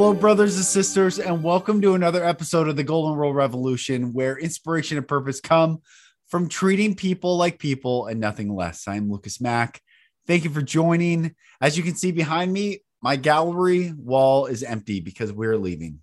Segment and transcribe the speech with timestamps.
[0.00, 4.38] Hello, brothers and sisters, and welcome to another episode of the Golden Rule Revolution, where
[4.38, 5.82] inspiration and purpose come
[6.26, 8.88] from treating people like people and nothing less.
[8.88, 9.82] I'm Lucas Mack.
[10.26, 11.34] Thank you for joining.
[11.60, 16.00] As you can see behind me, my gallery wall is empty because we're leaving.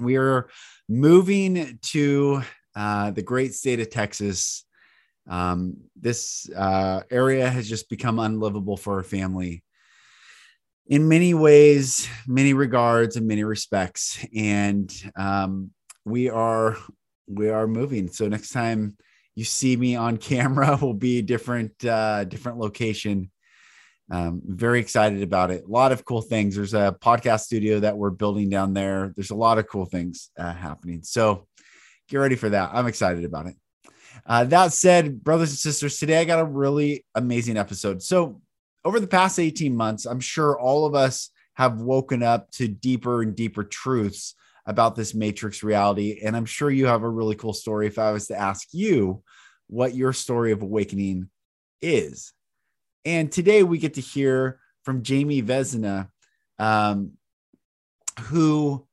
[0.00, 0.48] We are
[0.88, 2.42] moving to
[2.74, 4.64] uh, the great state of Texas.
[5.28, 9.62] Um, this uh, area has just become unlivable for our family
[10.90, 14.22] in many ways, many regards, and many respects.
[14.36, 15.70] And um,
[16.04, 16.76] we are
[17.28, 18.08] we are moving.
[18.08, 18.96] So next time
[19.36, 23.30] you see me on camera, will be different uh, different location.
[24.12, 25.64] Um, very excited about it.
[25.64, 26.56] A lot of cool things.
[26.56, 29.12] There's a podcast studio that we're building down there.
[29.14, 31.04] There's a lot of cool things uh, happening.
[31.04, 31.46] So
[32.08, 32.70] get ready for that.
[32.72, 33.54] I'm excited about it.
[34.26, 38.02] Uh, that said, brothers and sisters, today I got a really amazing episode.
[38.02, 38.40] So
[38.84, 43.22] over the past 18 months, I'm sure all of us have woken up to deeper
[43.22, 44.34] and deeper truths
[44.66, 46.20] about this matrix reality.
[46.24, 49.22] And I'm sure you have a really cool story if I was to ask you
[49.66, 51.28] what your story of awakening
[51.82, 52.32] is.
[53.04, 56.08] And today we get to hear from Jami Vezina,
[56.58, 57.12] um,
[58.24, 58.86] who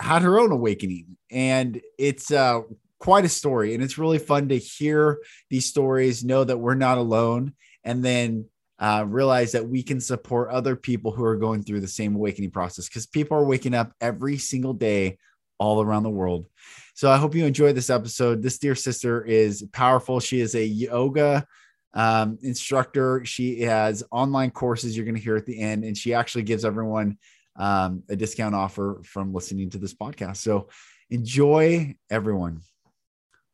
[0.00, 1.16] had her own awakening.
[1.30, 2.62] And it's uh,
[2.98, 3.74] quite a story.
[3.74, 5.18] And it's really fun to hear
[5.50, 8.46] these stories, know that we're not alone and then
[8.78, 12.50] uh, realize that we can support other people who are going through the same awakening
[12.50, 15.18] process because people are waking up every single day
[15.58, 16.46] all around the world.
[16.94, 18.42] So I hope you enjoy this episode.
[18.42, 20.20] This dear sister is powerful.
[20.20, 21.46] She is a yoga
[21.94, 23.24] um, instructor.
[23.24, 26.64] She has online courses you're going to hear at the end, and she actually gives
[26.64, 27.18] everyone
[27.56, 30.36] um, a discount offer from listening to this podcast.
[30.36, 30.68] So
[31.10, 32.60] enjoy, everyone.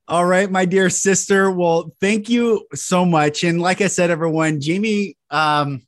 [0.07, 1.51] All right, my dear sister.
[1.51, 3.43] Well, thank you so much.
[3.43, 5.87] And like I said, everyone, Jami um,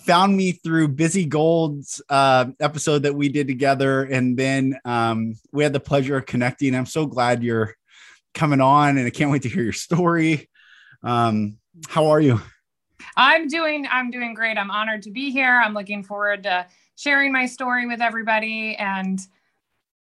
[0.00, 4.04] found me through Busy Gold's uh, episode that we did together.
[4.04, 6.74] And then um, we had the pleasure of connecting.
[6.74, 7.74] I'm so glad you're
[8.32, 10.48] coming on and I can't wait to hear your story.
[11.02, 11.58] Um,
[11.88, 12.40] how are you?
[13.16, 14.56] I'm doing I'm doing great.
[14.56, 15.60] I'm honored to be here.
[15.62, 16.66] I'm looking forward to
[16.96, 19.20] sharing my story with everybody and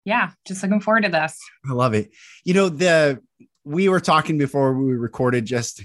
[0.05, 1.39] yeah, just looking forward to this.
[1.69, 2.11] I love it.
[2.43, 3.21] You know, the
[3.63, 5.81] we were talking before we recorded just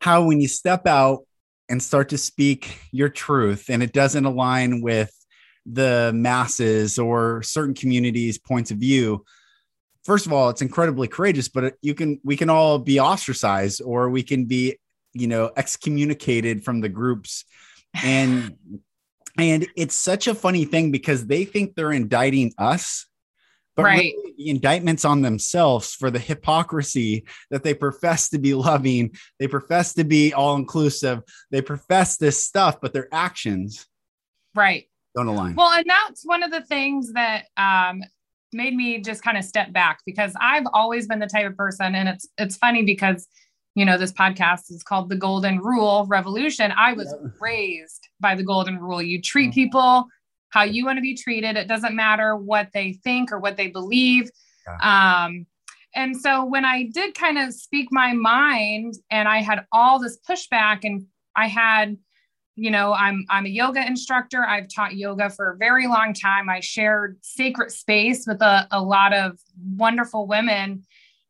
[0.00, 1.24] how when you step out
[1.68, 5.12] and start to speak your truth and it doesn't align with
[5.66, 9.24] the masses or certain communities points of view
[10.04, 14.08] first of all it's incredibly courageous but you can we can all be ostracized or
[14.08, 14.78] we can be
[15.12, 17.44] you know excommunicated from the groups
[18.02, 18.56] and
[19.38, 23.06] and it's such a funny thing because they think they're indicting us,
[23.76, 24.12] but right.
[24.16, 29.46] really the indictments on themselves for the hypocrisy that they profess to be loving, they
[29.46, 33.86] profess to be all inclusive, they profess this stuff, but their actions
[34.54, 35.54] right don't align.
[35.54, 38.02] Well, and that's one of the things that um,
[38.52, 41.94] made me just kind of step back because I've always been the type of person,
[41.94, 43.26] and it's it's funny because
[43.78, 46.72] you know, this podcast is called The Golden Rule Revolution.
[46.76, 47.28] I was yeah.
[47.40, 49.00] raised by the Golden Rule.
[49.00, 49.54] You treat mm-hmm.
[49.54, 50.06] people
[50.48, 51.56] how you want to be treated.
[51.56, 54.30] It doesn't matter what they think or what they believe.
[54.66, 55.26] Yeah.
[55.26, 55.46] Um,
[55.94, 60.18] and so when I did kind of speak my mind and I had all this
[60.28, 61.06] pushback and
[61.36, 61.98] I had,
[62.56, 64.44] you know, I'm I'm a yoga instructor.
[64.44, 66.48] I've taught yoga for a very long time.
[66.48, 69.38] I shared sacred space with a, a lot of
[69.76, 70.82] wonderful women.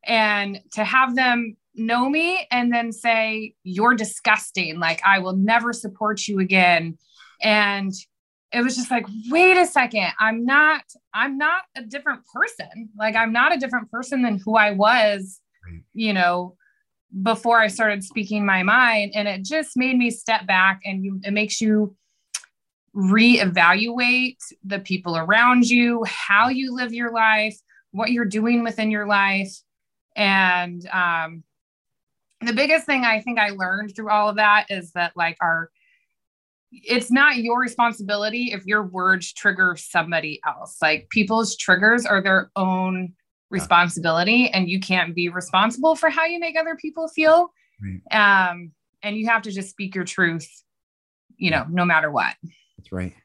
[0.03, 4.79] And to have them know me and then say, You're disgusting.
[4.79, 6.97] Like, I will never support you again.
[7.41, 7.93] And
[8.51, 10.07] it was just like, wait a second.
[10.19, 10.81] I'm not,
[11.13, 12.89] I'm not a different person.
[12.97, 15.39] Like, I'm not a different person than who I was,
[15.93, 16.55] you know,
[17.21, 19.11] before I started speaking my mind.
[19.13, 21.95] And it just made me step back and you, it makes you
[22.95, 27.57] reevaluate the people around you, how you live your life,
[27.91, 29.55] what you're doing within your life.
[30.15, 31.43] And um,
[32.41, 35.69] the biggest thing I think I learned through all of that is that like our
[36.71, 40.77] it's not your responsibility if your words trigger somebody else.
[40.81, 43.13] Like people's triggers are their own
[43.49, 47.51] responsibility and you can't be responsible for how you make other people feel.
[47.81, 48.49] Right.
[48.51, 48.71] Um,
[49.01, 50.47] and you have to just speak your truth
[51.39, 52.35] you know, no matter what.
[52.77, 53.15] That's right.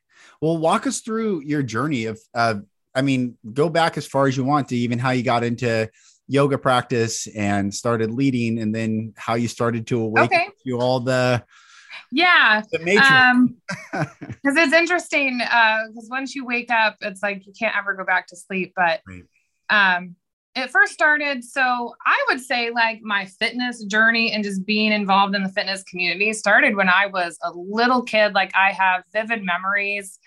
[0.40, 2.56] Well, walk us through your journey of, uh,
[2.94, 5.90] I mean, go back as far as you want to even how you got into
[6.26, 10.49] yoga practice and started leading, and then how you started to awaken Okay.
[10.67, 11.44] to all the
[12.11, 12.62] Yeah.
[12.73, 13.11] the matrix.
[13.11, 13.56] Um,
[14.43, 15.41] because it's interesting.
[15.41, 18.73] Uh, because once you wake up, it's like you can't ever go back to sleep.
[18.76, 19.25] But Right.
[19.71, 20.17] um,
[20.55, 21.43] it first started.
[21.43, 25.82] So I would say like my fitness journey and just being involved in the fitness
[25.82, 28.35] community started when I was a little kid.
[28.35, 30.19] Like I have vivid memories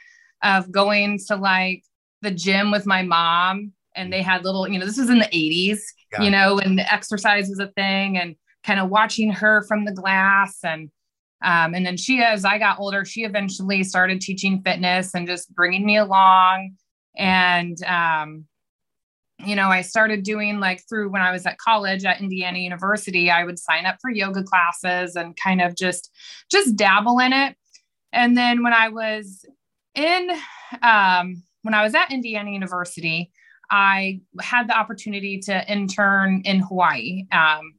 [0.43, 1.83] of going to like
[2.21, 5.25] the gym with my mom, and they had little, you know, this was in the
[5.25, 5.79] 80s,
[6.13, 6.21] Yeah.
[6.21, 10.59] you know, and exercise was a thing, and kind of watching her from the glass
[10.63, 10.89] and
[11.43, 15.53] um, and then she, as I got older, she eventually started teaching fitness and just
[15.53, 16.75] bringing me along.
[17.15, 18.45] And, um,
[19.45, 23.29] you know, I started doing like through when I was at college at Indiana University,
[23.29, 26.11] I would sign up for yoga classes and kind of just,
[26.51, 27.55] just dabble in it.
[28.11, 29.45] And then when I was
[29.93, 30.31] in,
[30.81, 33.31] um, when I was at Indiana University,
[33.69, 37.25] I had the opportunity to intern in Hawaii.
[37.31, 37.73] Um,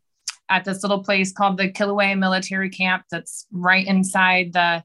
[0.49, 4.83] at this little place called the Kilauea Military Camp that's right inside the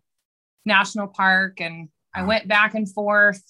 [0.66, 1.62] national park.
[1.62, 3.42] And I went back and forth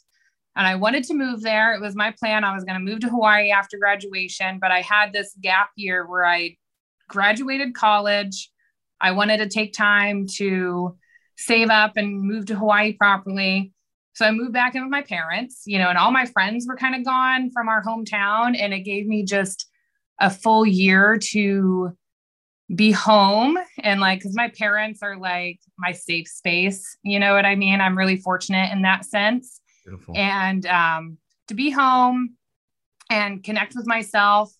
[0.55, 1.73] and I wanted to move there.
[1.73, 2.43] It was my plan.
[2.43, 6.07] I was going to move to Hawaii after graduation, but I had this gap year
[6.07, 6.57] where I
[7.09, 8.51] graduated college.
[9.01, 10.95] I wanted to take time to
[11.35, 13.73] save up and move to Hawaii properly.
[14.13, 16.75] So I moved back in with my parents, you know, and all my friends were
[16.75, 18.55] kind of gone from our hometown.
[18.57, 19.67] And it gave me just
[20.19, 21.97] a full year to
[22.73, 27.45] be home and like because my parents are like my safe space you know what
[27.45, 30.15] i mean i'm really fortunate in that sense Beautiful.
[30.17, 31.17] and um,
[31.49, 32.35] to be home
[33.09, 34.51] and connect with myself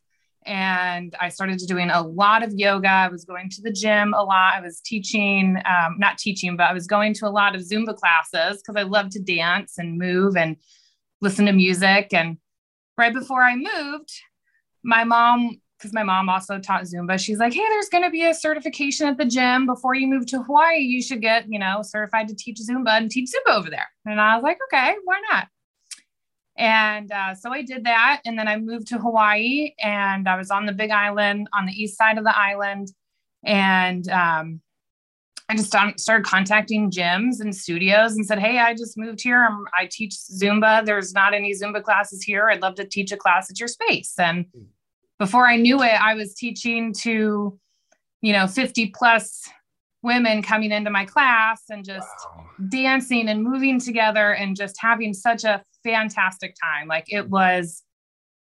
[0.46, 4.24] and i started doing a lot of yoga i was going to the gym a
[4.24, 7.62] lot i was teaching um, not teaching but i was going to a lot of
[7.62, 10.58] zumba classes because i love to dance and move and
[11.22, 12.38] listen to music and
[12.98, 14.12] right before i moved
[14.84, 17.20] my mom because my mom also taught Zumba.
[17.20, 20.26] She's like, hey, there's going to be a certification at the gym before you move
[20.28, 20.80] to Hawaii.
[20.80, 23.88] You should get, you know, certified to teach Zumba and teach Zumba over there.
[24.06, 25.48] And I was like, okay, why not?
[26.58, 28.22] And uh, so I did that.
[28.26, 31.74] And then I moved to Hawaii and I was on the big island on the
[31.74, 32.90] east side of the island.
[33.44, 34.62] And um,
[35.50, 39.44] I just started contacting gyms and studios and said, Hey, I just moved here.
[39.44, 40.86] I'm, I teach Zumba.
[40.86, 42.50] There's not any Zumba classes here.
[42.50, 44.14] I'd love to teach a class at your space.
[44.18, 44.46] And
[45.20, 47.60] before I knew it, I was teaching to,
[48.22, 49.50] you know, 50 plus
[50.02, 52.46] women coming into my class and just Wow.
[52.70, 56.88] dancing and moving together and just having such a fantastic time.
[56.88, 57.84] Like it was,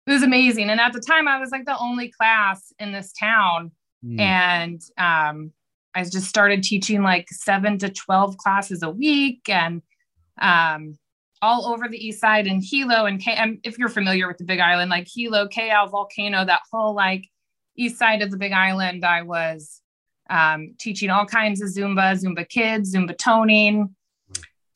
[0.06, 0.70] it was amazing.
[0.70, 3.72] And at the time, I was like the only class in this town.
[4.06, 4.20] Mm.
[4.20, 5.52] And um,
[5.94, 9.82] I just started teaching like seven to 12 classes a week and
[10.40, 10.98] um,
[11.42, 13.34] all over the east side and Hilo and K.
[13.34, 17.26] And if you're familiar with the Big Island, like Hilo, KL, Volcano, that whole like
[17.76, 19.82] east side of the Big Island, I was
[20.30, 23.96] um, teaching all kinds of Zumba, Zumba kids, Zumba toning.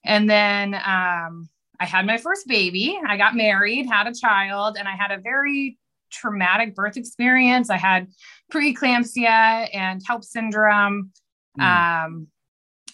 [0.03, 1.49] And then um,
[1.81, 2.99] I had my first baby.
[3.07, 5.79] I got married, had a child, and I had a very
[6.11, 7.71] traumatic birth experience.
[7.71, 8.07] I had
[8.53, 11.11] preeclampsia and HELLP syndrome,
[11.59, 12.05] Mm.
[12.05, 12.27] um,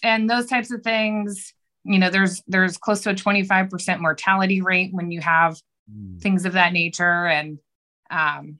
[0.02, 1.52] and those types of things.
[1.84, 5.60] You know, there's there's close to a 25% mortality rate when you have
[5.92, 6.20] Mm.
[6.20, 7.26] things of that nature.
[7.26, 7.58] And
[8.10, 8.58] um,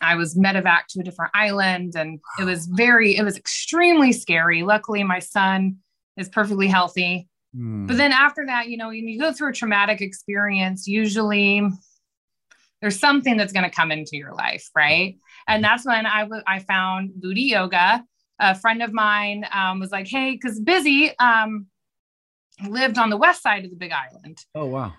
[0.00, 4.62] I was medevac to a different island, and it was very, it was extremely scary.
[4.62, 5.78] Luckily, my son
[6.16, 7.27] is perfectly healthy.
[7.56, 7.86] Mm.
[7.86, 11.62] But then after that, you know, when you go through a traumatic experience, usually
[12.80, 15.16] there's something that's going to come into your life, right?
[15.46, 18.04] And that's when I w- I found Booty Yoga.
[18.40, 21.66] A friend of mine um, was like, "Hey, because Busy um,
[22.68, 24.92] lived on the west side of the Big Island, oh wow.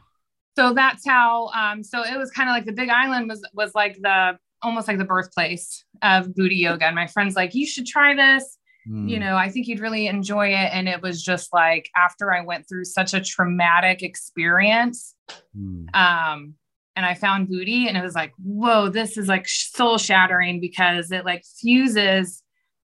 [0.57, 1.47] so that's how.
[1.49, 4.89] Um, so it was kind of like the Big Island was was like the almost
[4.89, 6.85] like the birthplace of Booty Yoga.
[6.85, 9.09] And my friend's like, "You should try this." Mm.
[9.09, 10.69] you know, I think you'd really enjoy it.
[10.73, 15.15] And it was just like after I went through such a traumatic experience,
[15.57, 15.93] Mm.
[15.95, 16.53] um,
[16.95, 21.11] and I found booty, and it was like, whoa, this is like soul shattering because
[21.11, 22.41] it like fuses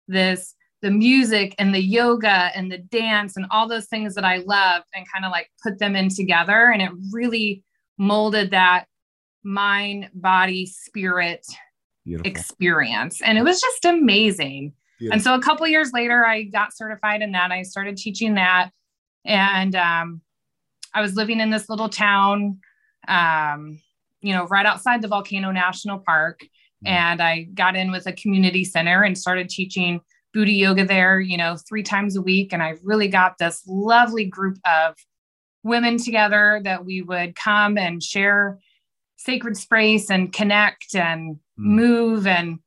[0.07, 4.37] this the music and the yoga and the dance and all those things that I
[4.45, 6.69] love and kind of like put them in together.
[6.71, 7.63] And it really
[7.97, 8.85] molded that
[9.43, 11.43] mind, body, spirit
[12.03, 12.29] Beautiful.
[12.29, 13.21] experience.
[13.23, 14.73] And it was just amazing.
[14.99, 15.13] Beautiful.
[15.13, 17.51] And so a couple years later, I got certified in that.
[17.51, 18.69] I started teaching that.
[19.25, 20.21] And um,
[20.93, 22.59] I was living in this little town,
[23.07, 23.81] um,
[24.21, 26.41] you know, right outside the Volcano National Park.
[26.85, 26.89] Mm.
[26.89, 29.99] And I got in with a community center and started teaching
[30.33, 32.53] booty yoga there, you know, three times a week.
[32.53, 34.95] And I really got this lovely group of
[35.63, 38.59] women together that we would come and share
[39.17, 41.39] sacred space and connect and mm.
[41.57, 42.59] move and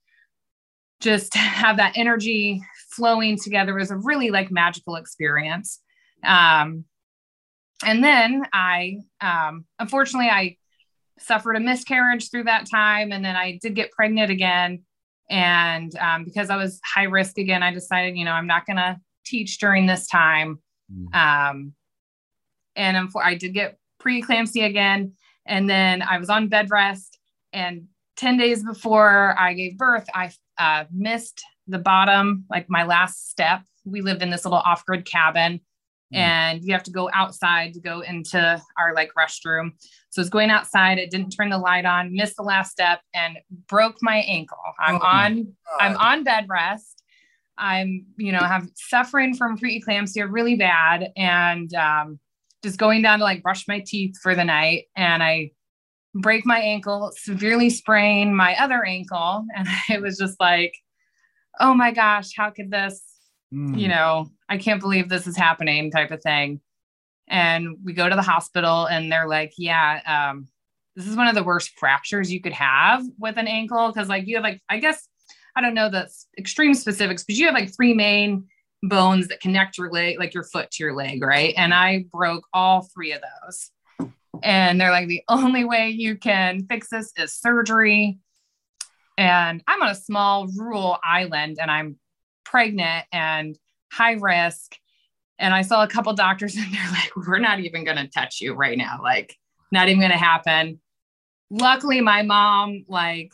[1.00, 5.80] just have that energy flowing together was a really like magical experience.
[6.24, 6.84] Um,
[7.84, 10.56] and then I, um, unfortunately, I
[11.20, 13.12] suffered a miscarriage through that time.
[13.12, 14.82] And then I did get pregnant again.
[15.30, 18.76] And um, because I was high risk again, I decided, you know, I'm not going
[18.76, 20.58] to teach during this time.
[20.92, 21.14] Mm.
[21.14, 21.72] Um,
[22.74, 25.12] and I did get preeclampsia again.
[25.44, 27.18] And then I was on bed rest.
[27.52, 33.30] And 10 days before I gave birth, I uh, missed the bottom, like my last
[33.30, 33.62] step.
[33.84, 35.60] We lived in this little off grid cabin
[36.12, 36.18] mm.
[36.18, 39.72] and you have to go outside to go into our like restroom.
[40.10, 40.98] So it's going outside.
[40.98, 43.38] It didn't turn the light on, missed the last step and
[43.68, 44.58] broke my ankle.
[44.78, 47.02] I'm oh on, I'm on bed rest.
[47.56, 52.20] I'm, you know, have suffering from preeclampsia really bad and um,
[52.62, 54.84] just going down to like brush my teeth for the night.
[54.96, 55.50] And I
[56.14, 59.44] break my ankle, severely sprain my other ankle.
[59.56, 60.74] And it was just like,
[61.60, 63.02] oh my gosh, how could this,
[63.52, 63.78] mm.
[63.78, 66.60] you know, I can't believe this is happening type of thing.
[67.28, 70.48] And we go to the hospital and they're like, yeah, um,
[70.96, 73.92] this is one of the worst fractures you could have with an ankle.
[73.92, 75.06] Cause like you have like, I guess,
[75.54, 78.46] I don't know the extreme specifics, but you have like three main
[78.82, 81.54] bones that connect your leg, like your foot to your leg, right?
[81.56, 83.70] And I broke all three of those.
[84.42, 88.18] And they're like, the only way you can fix this is surgery.
[89.16, 91.98] And I'm on a small rural island and I'm
[92.44, 93.58] pregnant and
[93.92, 94.76] high risk.
[95.38, 98.40] And I saw a couple doctors and they're like, we're not even going to touch
[98.40, 99.00] you right now.
[99.02, 99.36] Like,
[99.70, 100.80] not even going to happen.
[101.50, 103.32] Luckily, my mom, like,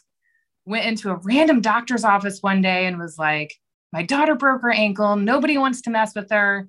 [0.67, 3.55] went into a random doctor's office one day and was like,
[3.93, 5.17] my daughter broke her ankle.
[5.17, 6.69] Nobody wants to mess with her.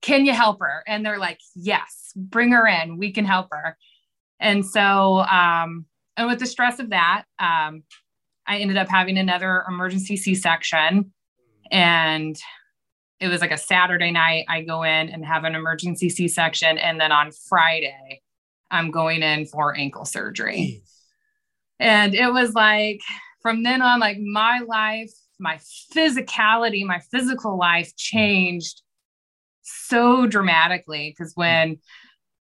[0.00, 0.82] Can you help her?
[0.86, 2.98] And they're like, yes, bring her in.
[2.98, 3.76] We can help her.
[4.40, 7.84] And so, um, and with the stress of that, um,
[8.46, 11.12] I ended up having another emergency C section.
[11.70, 12.36] And
[13.20, 14.46] it was like a Saturday night.
[14.48, 16.76] I go in and have an emergency C section.
[16.76, 18.20] And then on Friday,
[18.70, 20.82] I'm going in for ankle surgery.
[21.78, 23.00] And it was like
[23.42, 25.58] from then on, like my life, my
[25.94, 28.82] physicality, my physical life changed
[29.62, 31.14] so dramatically.
[31.16, 31.78] Because when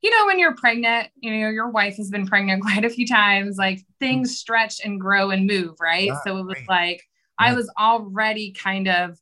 [0.01, 3.08] you know, when you're pregnant, you know, your wife has been pregnant quite a few
[3.08, 6.08] times, like things stretch and grow and move, right?
[6.08, 6.70] Yeah, so it was right.
[6.70, 7.03] like
[7.39, 7.48] yeah.
[7.48, 9.20] I was already kind of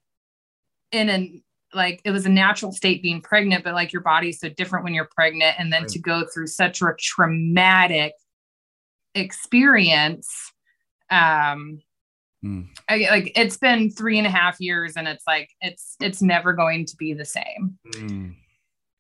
[0.92, 1.44] in an
[1.74, 4.94] like it was a natural state being pregnant, but like your body's so different when
[4.94, 5.56] you're pregnant.
[5.60, 5.92] And then right.
[5.92, 8.14] to go through such a traumatic
[9.14, 10.52] experience,
[11.12, 11.82] um,
[12.44, 12.68] mm.
[12.88, 16.54] I, like it's been three and a half years and it's like it's it's never
[16.54, 17.78] going to be the same.
[17.90, 18.36] Mm.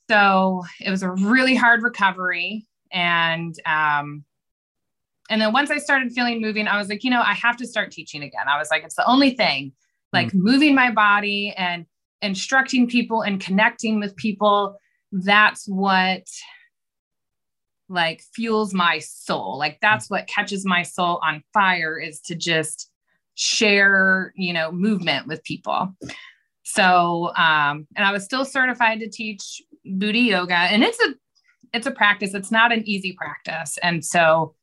[0.10, 2.66] So it was a really hard recovery.
[2.92, 4.26] And um,
[5.30, 7.68] and then once I started feeling moving, I was like, you know, I have to
[7.68, 8.48] start teaching again.
[8.48, 9.74] I was like, it's the only thing,
[10.12, 10.40] like mm.
[10.40, 11.86] moving my body and
[12.24, 14.78] instructing people and connecting with people.
[15.12, 16.24] That's what
[17.90, 19.60] like fuels my soul.
[19.60, 22.90] Like that's what catches my soul on fire is to just
[23.36, 25.96] share, you know, movement with people.
[26.64, 29.62] So, um, and I was still certified to teach
[29.98, 31.14] booty yoga and it's a
[31.72, 32.34] it's a practice.
[32.34, 33.78] It's not an easy practice.
[33.82, 34.56] And so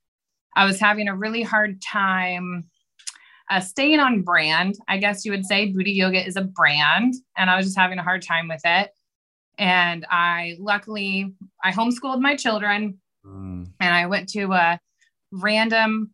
[0.55, 2.65] i was having a really hard time
[3.51, 5.71] uh, staying on brand i guess you would say.
[5.73, 8.91] Booty yoga is a brand and i was just having a hard time with it.
[9.59, 13.67] And i luckily i homeschooled my children mm.
[13.81, 14.81] and i went to a
[15.33, 16.11] random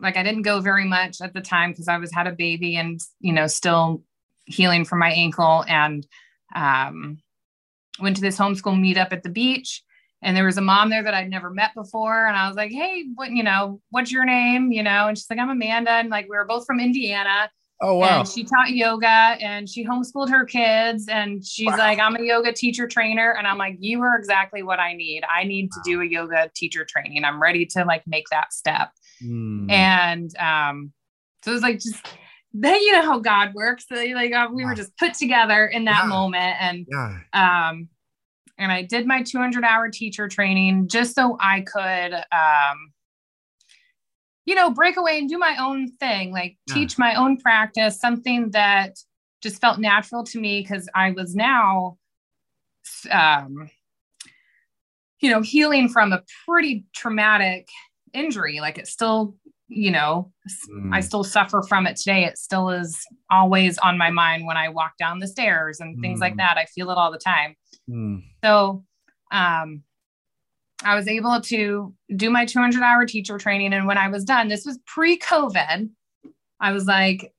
[0.00, 2.76] like i didn't go very much at the time because i was had a baby
[2.76, 4.02] and you know still
[4.46, 5.64] healing from my ankle.
[5.68, 6.06] And
[6.54, 7.18] um,
[8.00, 9.82] went to this homeschool meetup at the beach
[10.22, 12.26] and there was a mom there that I'd never met before.
[12.26, 14.70] And I was like, Hey, what, you know, what's your name?
[14.70, 15.90] You know, and she's like, I'm Amanda.
[15.90, 17.50] And like, we were both from Indiana.
[17.80, 18.20] Oh, wow.
[18.20, 21.08] And she taught yoga and she homeschooled her kids.
[21.08, 21.78] And she's wow.
[21.78, 23.32] like, I'm a yoga teacher trainer.
[23.32, 25.24] And I'm like, you are exactly what I need.
[25.28, 27.24] I need to do a yoga teacher training.
[27.24, 28.90] I'm ready to like make that step.
[29.24, 29.68] Mm.
[29.72, 30.92] And, um,
[31.44, 32.06] so it was like, just,
[32.54, 33.86] then you know how God works.
[33.90, 36.08] Like uh, we were just put together in that yeah.
[36.08, 37.18] moment, and yeah.
[37.68, 37.88] um,
[38.58, 42.92] and I did my 200 hour teacher training just so I could, um,
[44.44, 48.50] you know, break away and do my own thing, like teach my own practice, something
[48.50, 48.98] that
[49.42, 51.98] just felt natural to me because I was now,
[53.10, 53.70] um,
[55.20, 57.68] you know, healing from a pretty traumatic
[58.12, 58.60] injury.
[58.60, 59.34] Like it still
[59.74, 60.30] you know,
[60.70, 60.94] mm.
[60.94, 62.24] I still suffer from it today.
[62.24, 62.98] It still is
[63.30, 66.22] always on my mind when I walk down the stairs and things mm.
[66.22, 66.58] like that.
[66.58, 67.56] I feel it all the time.
[67.88, 68.22] Mm.
[68.44, 68.84] So,
[69.30, 69.82] um,
[70.84, 73.72] I was able to do my 200 hour teacher training.
[73.72, 75.88] And when I was done, this was pre COVID,
[76.60, 77.32] I was like,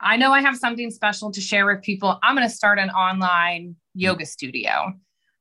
[0.00, 2.18] I know I have something special to share with people.
[2.22, 4.92] I'm going to start an online yoga studio.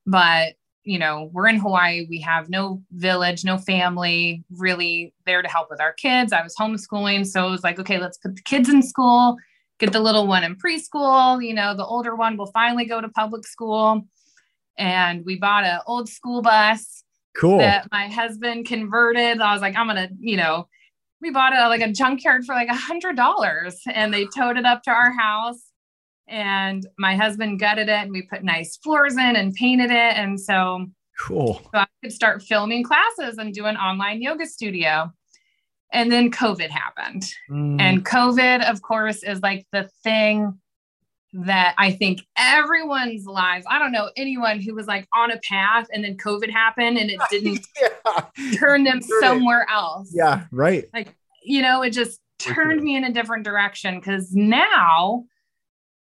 [0.06, 2.08] But you know, we're in Hawaii.
[2.10, 6.34] We have no village, no family really there to help with our kids.
[6.34, 7.28] I was homeschooling.
[7.28, 9.38] So it was like, okay, let's put the kids in school,
[9.80, 11.46] get the little one in preschool.
[11.46, 14.08] You know, the older one will finally go to public school.
[14.78, 17.04] And we bought an old school bus.
[17.38, 17.60] Cool.
[17.60, 19.40] That my husband converted.
[19.40, 20.68] I was like, I'm going to, you know,
[21.22, 24.66] we bought it like a junkyard for like a hundred dollars and they towed it
[24.66, 25.71] up to our house
[26.28, 30.18] and my husband gutted it and we put nice floors in and painted it.
[30.18, 30.88] And so
[31.20, 31.62] cool.
[31.74, 35.12] So i could start filming classes and do an online yoga studio.
[35.94, 37.24] And then covid happened.
[37.50, 37.82] Mm.
[37.82, 40.58] and covid of course is like the thing
[41.34, 45.88] that i think everyone's lives i don't know anyone who was like on a path
[45.94, 48.26] and then covid happened and it didn't yeah.
[48.58, 50.12] turn them somewhere else.
[50.14, 50.86] Yeah right.
[50.94, 55.26] Like you know it just turned me in a different direction because now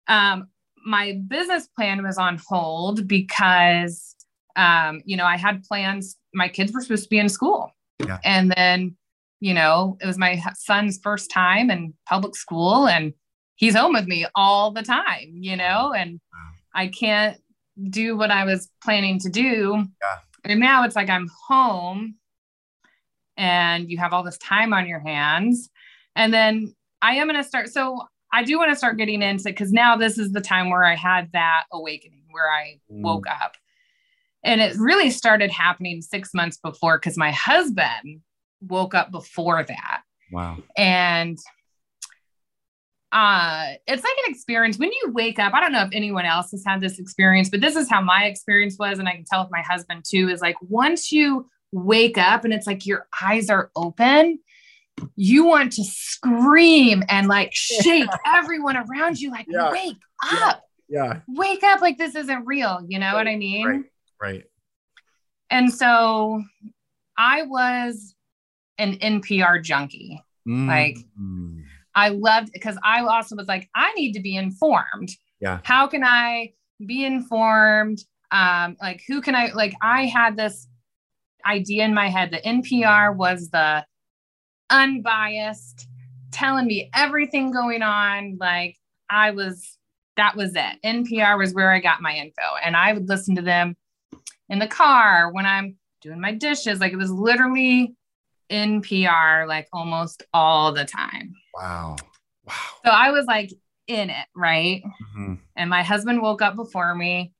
[0.08, 0.48] um,
[0.84, 4.14] my business plan was on hold because,
[4.56, 6.16] um, you know, I had plans.
[6.34, 7.70] My kids were supposed to be in school.
[8.04, 8.18] Yeah.
[8.24, 8.96] And then,
[9.40, 13.12] you know, it was my son's first time in public school and
[13.56, 16.20] he's home with me all the time, you know, and
[16.74, 17.38] I can't
[17.90, 19.84] do what I was planning to do.
[20.02, 20.18] Yeah.
[20.44, 22.14] And now it's like I'm home
[23.36, 25.70] and you have all this time on your hands.
[26.16, 27.68] And then I am going to start.
[27.68, 30.70] So I do want to start getting into it because now this is the time
[30.70, 33.02] where I had that awakening where I mm.
[33.02, 33.56] woke up.
[34.44, 38.20] And it really started happening six months before because my husband
[38.60, 40.02] woke up before that.
[40.30, 40.58] Wow.
[40.76, 41.38] And
[43.10, 45.54] uh it's like an experience when you wake up.
[45.54, 48.24] I don't know if anyone else has had this experience, but this is how my
[48.24, 48.98] experience was.
[48.98, 52.52] And I can tell with my husband too, is like once you wake up and
[52.52, 54.38] it's like your eyes are open
[55.16, 59.70] you want to scream and like shake everyone around you, like, yeah.
[59.70, 59.96] wake
[60.32, 60.64] up.
[60.88, 61.04] Yeah.
[61.04, 61.20] yeah.
[61.28, 61.80] Wake up.
[61.80, 62.80] Like, this isn't real.
[62.88, 63.14] You know right.
[63.14, 63.66] what I mean?
[63.66, 63.84] Right.
[64.20, 64.44] Right.
[65.50, 66.42] And so
[67.16, 68.14] I was
[68.78, 70.22] an NPR junkie.
[70.46, 70.66] Mm.
[70.66, 70.98] Like,
[71.94, 75.10] I loved because I also was like, I need to be informed.
[75.40, 75.60] Yeah.
[75.64, 76.52] How can I
[76.84, 77.98] be informed?
[78.30, 80.68] Um, like, who can I, like, I had this
[81.44, 83.84] idea in my head that NPR was the
[84.70, 85.88] unbiased,
[86.30, 88.36] telling me everything going on.
[88.40, 88.76] Like
[89.10, 89.78] I was,
[90.16, 90.78] that was it.
[90.84, 92.42] NPR was where I got my info.
[92.64, 93.76] And I would listen to them
[94.48, 96.80] in the car when I'm doing my dishes.
[96.80, 97.94] Like it was literally
[98.50, 101.34] NPR, like almost all the time.
[101.54, 101.96] Wow.
[102.44, 102.54] Wow.
[102.84, 103.52] So I was like
[103.86, 104.82] in it, right?
[104.84, 105.34] Mm-hmm.
[105.56, 107.32] And my husband woke up before me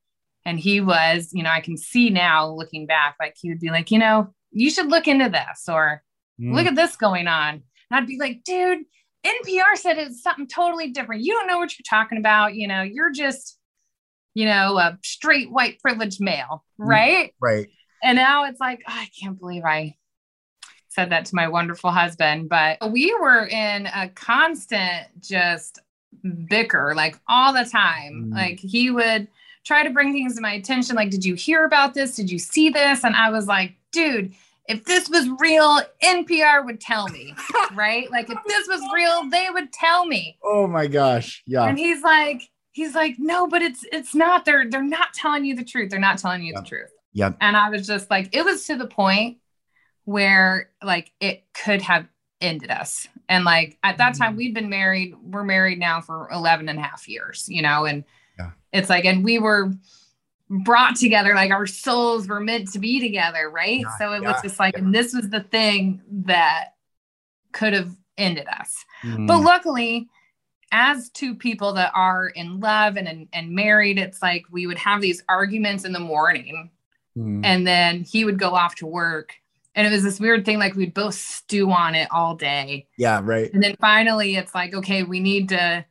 [0.45, 3.69] and he was, you know, I can see now looking back, like he would be
[3.69, 6.03] like, you know, you should look into this or
[6.39, 6.55] Mm.
[6.55, 7.55] Look at this going on.
[7.55, 8.85] And I'd be like, dude,
[9.25, 11.23] NPR said it's something totally different.
[11.23, 12.55] You don't know what you're talking about.
[12.55, 13.57] You know, you're just,
[14.33, 17.33] you know, a straight white privileged male, mm, right?
[17.41, 17.67] Right.
[18.03, 19.95] And now it's like, oh, I can't believe I
[20.87, 22.49] said that to my wonderful husband.
[22.49, 25.79] But we were in a constant just
[26.47, 28.31] bicker, like all the time.
[28.31, 28.33] Mm.
[28.33, 29.27] Like he would
[29.65, 30.95] try to bring things to my attention.
[30.95, 32.15] Like, did you hear about this?
[32.15, 33.03] Did you see this?
[33.03, 34.33] And I was like, dude,
[34.69, 37.33] if this was real, NPR would tell me,
[37.73, 38.09] right?
[38.11, 40.37] Like if this was real, they would tell me.
[40.43, 41.41] Oh my gosh.
[41.45, 41.63] Yeah.
[41.63, 44.45] And he's like, he's like, no, but it's it's not.
[44.45, 45.89] They're they're not telling you the truth.
[45.89, 46.63] They're not telling you yep.
[46.63, 46.91] the truth.
[47.13, 47.37] Yep.
[47.41, 49.39] And I was just like, it was to the point
[50.05, 52.07] where like it could have
[52.39, 53.07] ended us.
[53.27, 54.37] And like at that time, mm.
[54.37, 58.03] we'd been married, we're married now for 11 and a half years, you know, and
[58.37, 58.51] yeah.
[58.71, 59.71] it's like, and we were
[60.49, 64.31] brought together like our souls were meant to be together right yeah, so it yeah,
[64.31, 64.83] was just like yeah.
[64.83, 66.69] and this was the thing that
[67.51, 69.27] could have ended us mm.
[69.27, 70.07] but luckily
[70.71, 74.77] as two people that are in love and, and and married it's like we would
[74.77, 76.71] have these arguments in the morning
[77.15, 77.41] mm.
[77.43, 79.35] and then he would go off to work
[79.75, 83.21] and it was this weird thing like we'd both stew on it all day yeah
[83.23, 85.85] right and then finally it's like okay we need to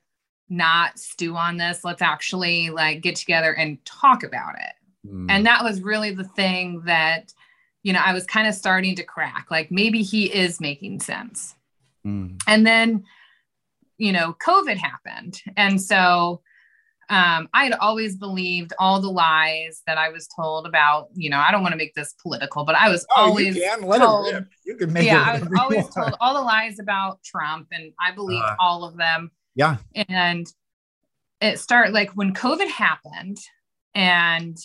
[0.49, 1.85] not stew on this.
[1.85, 5.09] Let's actually like get together and talk about it.
[5.09, 5.27] Mm.
[5.29, 7.33] And that was really the thing that,
[7.83, 9.47] you know, I was kind of starting to crack.
[9.51, 11.55] Like maybe he is making sense.
[12.07, 12.41] Mm.
[12.47, 13.05] And then,
[13.99, 15.43] you know, COVID happened.
[15.57, 16.43] And so
[17.11, 21.39] um, I had always believed all the lies that I was told about, you know,
[21.39, 23.99] I don't want to make this political, but I was Oh, always you can let
[23.99, 24.49] told, it rip.
[24.67, 25.37] You can make yeah, it.
[25.37, 28.97] I was always told all the lies about Trump and I believed Uh, all of
[28.97, 29.31] them.
[29.55, 29.77] Yeah.
[29.95, 30.47] And
[31.41, 33.39] it started like when COVID happened
[33.95, 34.57] and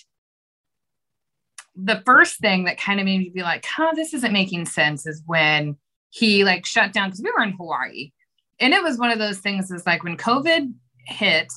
[1.76, 5.06] the first thing that kind of made me be like, huh, this isn't making sense
[5.06, 5.76] is when
[6.10, 8.12] he like shut down because we were in Hawaii.
[8.60, 10.72] And it was one of those things is like when COVID
[11.08, 11.52] hit,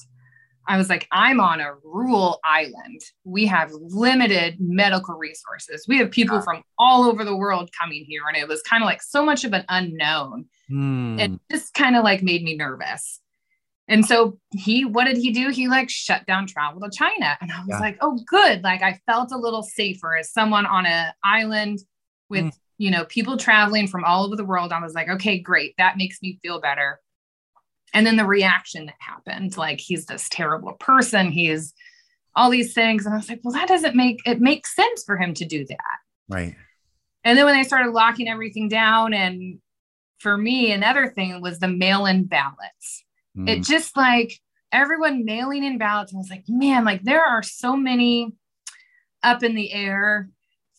[0.68, 3.00] I was like, I'm on a rural island.
[3.24, 5.86] We have limited medical resources.
[5.86, 8.22] We have people from all over the world coming here.
[8.28, 11.16] And it was kind of like so much of an unknown Hmm.
[11.20, 13.20] it just kind of like made me nervous.
[13.86, 15.50] And so he, what did he do?
[15.50, 17.38] He like shut down travel to China.
[17.40, 17.78] And I was Yeah.
[17.78, 18.64] like, oh, good.
[18.64, 21.78] Like I felt a little safer as someone on an island
[22.28, 22.52] with, Mm.
[22.78, 24.72] you know, people traveling from all over the world.
[24.72, 25.74] I was like, okay, great.
[25.78, 26.98] That makes me feel better.
[27.96, 31.32] And then the reaction that happened, like he's this terrible person.
[31.32, 31.72] He's
[32.34, 33.06] all these things.
[33.06, 35.64] And I was like, well, that doesn't make it makes sense for him to do
[35.64, 35.98] that.
[36.28, 36.54] right.
[37.24, 39.60] And then when they started locking everything down, and
[40.18, 43.04] for me, another thing was the mail in ballots.
[43.34, 43.48] Hmm.
[43.48, 44.38] It just like
[44.70, 46.12] everyone mailing in ballots.
[46.12, 48.30] and I was like, man, like there are so many
[49.22, 50.28] up in the air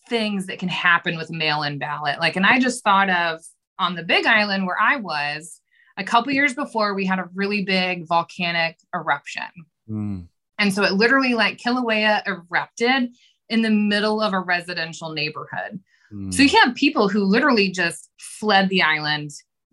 [0.08, 2.20] things that can happen with mail in ballot.
[2.20, 3.40] Like, and I just thought of
[3.80, 5.60] on the big island where I was
[5.98, 9.44] a couple years before, we had a really big volcanic eruption.
[9.88, 10.20] Hmm.
[10.60, 13.16] And so it literally like Kilauea erupted
[13.50, 15.80] in the middle of a residential neighborhood.
[16.12, 16.32] Hmm.
[16.32, 19.32] So you have people who literally just fled the island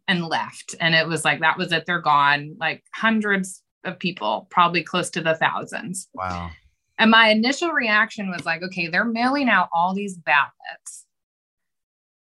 [0.09, 0.75] and left.
[0.81, 1.85] And it was like, that was it.
[1.87, 2.57] They're gone.
[2.59, 6.09] Like hundreds of people, probably close to the thousands.
[6.15, 6.51] wow.
[6.97, 11.07] And my initial reaction was like, okay, they're mailing out all these ballots.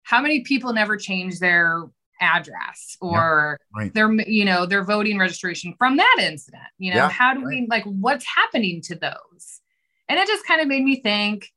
[0.03, 1.83] How many people never change their
[2.21, 3.93] address or Right.
[3.93, 6.63] their, you know, their voting registration from that incident?
[6.77, 9.61] You know, Yeah, how do we like what's happening to those?
[10.09, 11.47] And it just kind of made me think.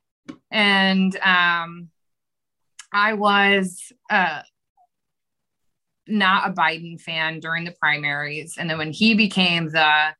[0.50, 1.90] And um
[2.92, 4.42] I was uh
[6.06, 8.56] not a Biden fan during the primaries.
[8.58, 10.14] And then when he became the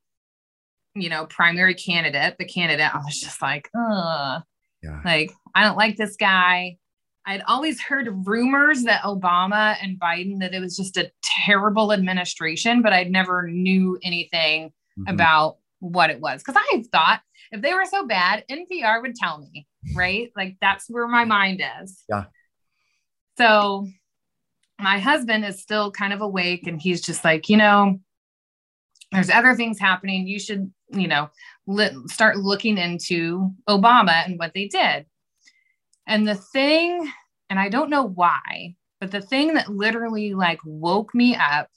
[0.99, 4.43] you know, primary candidate, the candidate, I was just like, ugh,
[4.83, 5.01] Yeah.
[5.05, 6.79] like, I don't like this guy.
[7.27, 12.83] I'd always heard rumors that Obama and Biden, that it was just a terrible administration,
[12.83, 15.13] but I'd never knew anything Mhm.
[15.13, 16.43] about what it was.
[16.43, 17.21] Cause I thought
[17.53, 20.31] if they were so bad, NPR would tell me, right?
[20.37, 22.05] Like that's where my mind is.
[22.09, 22.25] Yeah.
[23.39, 23.89] So
[24.79, 27.99] my husband is still kind of awake and he's just like, you know,
[29.13, 30.27] there's other things happening.
[30.27, 31.31] You should, you know,
[31.67, 35.07] li- start looking into Obama and what they did.
[36.07, 37.11] And the thing,
[37.51, 41.69] and I don't know why, but the thing that literally like woke me up,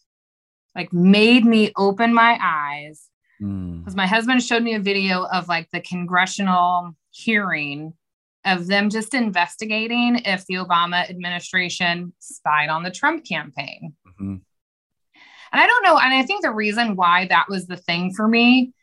[0.75, 3.05] like made me open my eyes,
[3.39, 3.83] Hmm.
[3.85, 7.93] was my husband showed me a video of like the congressional hearing
[8.45, 13.95] of them just investigating if the Obama administration spied on the Trump campaign.
[14.05, 14.41] Mhm.
[15.51, 15.97] And I don't know.
[15.97, 18.73] And I think the reason why that was the thing for me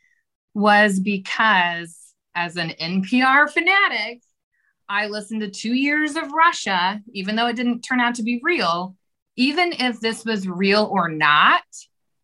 [0.53, 4.21] was because as an NPR fanatic,
[4.89, 8.39] I listened to two years of Russia, even though it didn't turn out to be
[8.43, 8.95] real.
[9.35, 11.63] Even if this was real or not,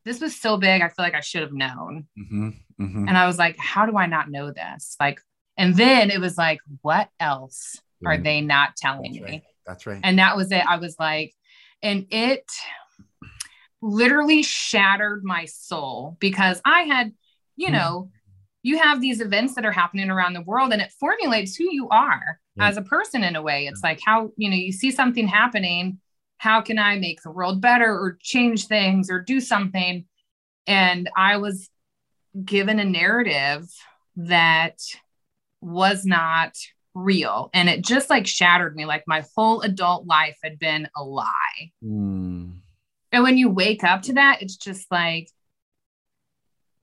[0.06, 2.08] this was so big, I feel like I should have known.
[2.18, 2.56] Mhm.
[2.80, 3.08] Mhm.
[3.08, 4.96] And I was like, how do I not know this?
[5.00, 5.20] Like,
[5.58, 9.32] and then it was like, what else are they not telling That's me?
[9.32, 9.44] right.
[9.66, 10.00] That's right.
[10.04, 10.66] And that was it.
[10.66, 11.34] I was like,
[11.82, 12.46] and it
[13.82, 17.14] literally shattered my soul because I had,
[17.56, 17.74] you Hmm.
[17.74, 18.12] know,
[18.64, 21.88] you have these events that are happening around the world and it formulates who you
[21.90, 22.70] are Yeah.
[22.70, 23.68] as a person in a way.
[23.68, 26.00] It's like how, you know, you see something happening,
[26.38, 30.06] how can I make the world better or change things or do something?
[30.66, 31.70] And I was
[32.46, 33.68] given a narrative
[34.16, 34.80] that
[35.62, 36.56] was not
[36.96, 41.04] real and it just like shattered me like my whole adult life had been a
[41.04, 42.52] lie Hmm.
[43.12, 45.28] and when you wake up to that it's just like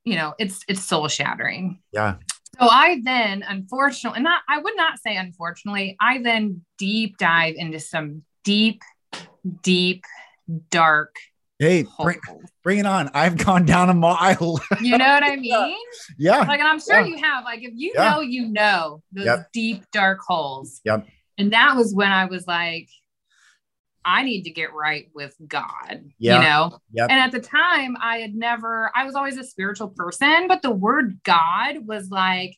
[0.05, 2.17] you know it's it's soul shattering Yeah.
[2.59, 7.79] so i then unfortunately not i would not say unfortunately i then deep dive into
[7.81, 8.83] some deep
[9.63, 10.05] deep
[10.71, 11.15] dark
[11.59, 12.19] Hey, bring,
[12.65, 13.11] bring it on.
[13.13, 14.59] I've gone down a mile.
[14.81, 15.77] you know what i mean
[16.19, 16.39] yeah.
[16.39, 17.07] like and i'm sure Yeah.
[17.07, 18.11] you have like if you Yeah.
[18.13, 19.49] know you know those Yep.
[19.53, 21.07] deep dark holes Yep.
[21.37, 22.89] and that was when i was like
[24.05, 26.37] i need to get right with god Yeah.
[26.37, 27.11] you know Yep.
[27.11, 30.71] and at the time i had never i was always a spiritual person but the
[30.71, 32.57] word god was like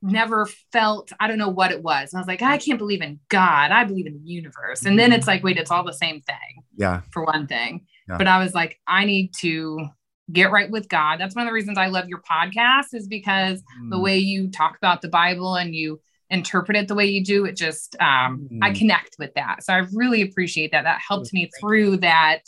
[0.00, 3.02] never felt i don't know what it was and i was like i can't believe
[3.02, 5.92] in god i believe in the universe and then it's like wait it's all the
[5.92, 7.02] same thing Yeah.
[7.12, 8.18] for one thing Yeah.
[8.18, 9.88] but i was like i need to
[10.30, 11.18] get right with God.
[11.18, 13.90] That's one of the reasons I love your podcast is because mm.
[13.90, 16.00] the way you talk about the Bible and you
[16.32, 18.58] interpret it the way you do, it just um, mm.
[18.62, 19.62] I connect with that.
[19.62, 20.82] So I really appreciate that.
[20.82, 22.40] That helped me through that.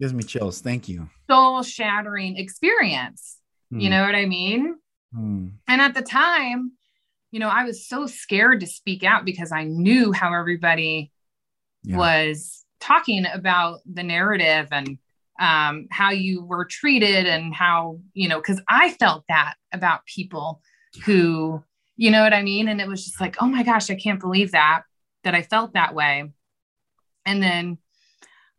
[0.00, 0.60] Gives me chills.
[0.60, 1.08] Thank you.
[1.30, 3.36] Soul shattering experience.
[3.72, 3.82] Mm.
[3.82, 4.76] You know what I mean?
[5.14, 5.52] Mm.
[5.68, 6.72] And at the time,
[7.30, 11.12] you know, I was so scared to speak out because I knew how everybody
[11.82, 11.96] yeah.
[11.98, 14.98] was talking about the narrative and
[15.38, 20.60] um, how you were treated and how, you know, because I felt that about people
[21.04, 21.62] who,
[21.98, 22.68] you know what I mean?
[22.68, 24.82] And it was just like, oh my gosh, I can't believe that,
[25.24, 26.30] that I felt that way.
[27.26, 27.78] And then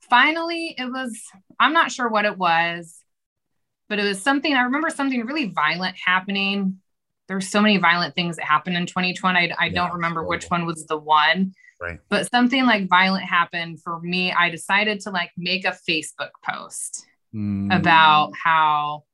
[0.01, 1.17] finally, it was,
[1.57, 3.01] I'm not sure what it was,
[3.87, 6.79] but it was something, I remember something really violent happening.
[7.29, 9.39] There's so many violent things that happened in 2020.
[9.39, 11.53] I, I yeah, don't remember which one was the one.
[11.79, 11.99] Right.
[12.09, 14.33] But something like violent happened for me.
[14.33, 17.73] I decided to like make a Facebook post mm.
[17.73, 19.05] about how,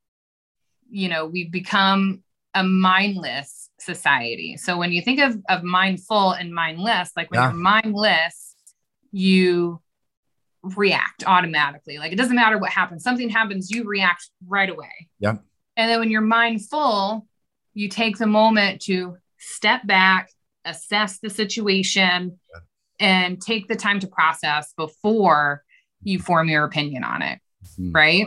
[0.90, 4.56] you know, we've become a mindless society.
[4.56, 7.50] So when you think of, of mindful and mindless, like when yeah.
[7.50, 8.54] you're mindless,
[9.12, 9.80] you
[10.62, 11.98] react automatically.
[11.98, 15.08] Like it doesn't matter what happens, something happens, you react right away.
[15.20, 15.36] Yeah.
[15.76, 17.26] And then when you're mindful,
[17.74, 20.30] you take the moment to step back,
[20.64, 22.60] assess the situation, yeah.
[22.98, 25.62] and take the time to process before
[26.02, 27.38] you form your opinion on it.
[27.78, 27.92] Mm-hmm.
[27.92, 28.26] Right.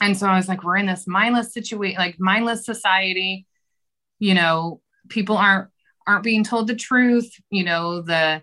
[0.00, 3.46] And so I was like, we're in this mindless situation, like mindless society.
[4.22, 5.68] You know, people aren't
[6.06, 7.28] aren't being told the truth.
[7.50, 8.40] You know, the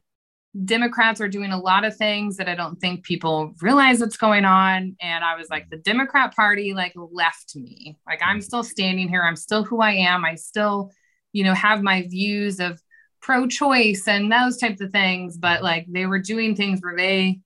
[0.66, 4.44] Democrats are doing a lot of things that I don't think people realize what's going
[4.44, 4.98] on.
[5.00, 7.98] And I was like, the Democrat Party like left me.
[8.06, 9.24] Like I'm still standing here.
[9.24, 10.26] I'm still who I am.
[10.26, 10.92] I still,
[11.32, 12.82] you know, have my views of
[13.22, 15.38] pro-choice and those types of things.
[15.38, 17.40] But like they were doing things where they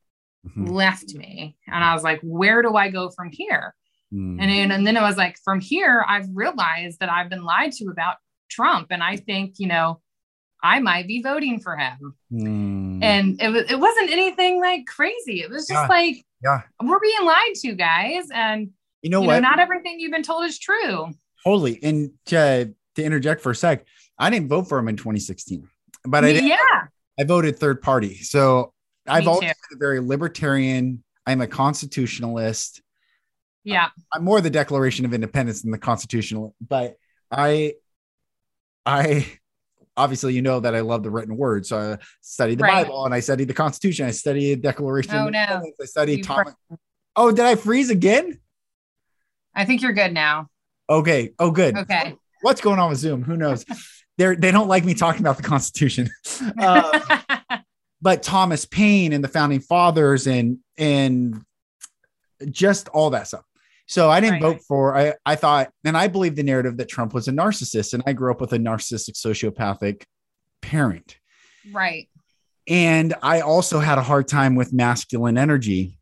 [0.48, 0.66] mm-hmm.
[0.66, 1.56] left me.
[1.68, 3.76] And I was like, where do I go from here?
[4.12, 4.42] Mm.
[4.42, 7.86] And, and then it was like, from here, I've realized that I've been lied to
[7.88, 8.18] about
[8.54, 8.88] Trump.
[8.92, 10.02] And I think, you know,
[10.62, 12.16] I might be voting for him.
[12.32, 13.04] Mm.
[13.04, 15.42] And it was it wasn't anything like crazy.
[15.42, 15.88] It was just yeah.
[15.88, 18.28] like, yeah, we're being lied to, guys.
[18.34, 19.42] And you know you what?
[19.42, 21.12] Know, not everything you've been told is true.
[21.44, 21.80] Totally.
[21.84, 23.86] And to, to interject for a sec,
[24.18, 25.68] I didn't vote for him in 2016,
[26.06, 26.58] but I yeah,
[27.20, 28.16] I voted third party.
[28.16, 28.74] So
[29.08, 31.04] I've always been a very libertarian.
[31.26, 32.82] I'm a constitutionalist.
[33.64, 33.90] Yeah.
[34.14, 36.96] I'm more the Declaration of Independence than the constitutional, but
[37.32, 37.76] I
[38.86, 39.28] I
[39.96, 41.66] obviously you know that I love the written word.
[41.66, 42.84] So I studied the right.
[42.84, 44.06] Bible and I studied the Constitution.
[44.06, 45.16] I studied the Declaration.
[45.16, 45.40] Oh, no.
[45.40, 46.54] I studied Thomas.
[47.16, 48.40] Oh, did I freeze again?
[49.56, 50.48] I think you're good now.
[50.90, 51.32] Okay.
[51.40, 51.78] Oh, good.
[51.78, 52.16] Okay.
[52.42, 53.24] What's going on with Zoom?
[53.24, 53.66] Who knows?
[54.18, 56.08] They're they don't like me talking about the Constitution.
[56.60, 57.18] Uh,
[58.02, 61.42] but Thomas Paine and the founding fathers and and
[62.52, 63.44] just all that stuff.
[63.94, 64.42] So I didn't right.
[64.42, 67.94] vote for I I thought and I believe the narrative that Trump was a narcissist
[67.94, 70.06] and I grew up with a narcissistic sociopathic
[70.64, 71.20] parent.
[71.72, 72.10] Right.
[72.68, 76.00] And I also had a hard time with masculine energy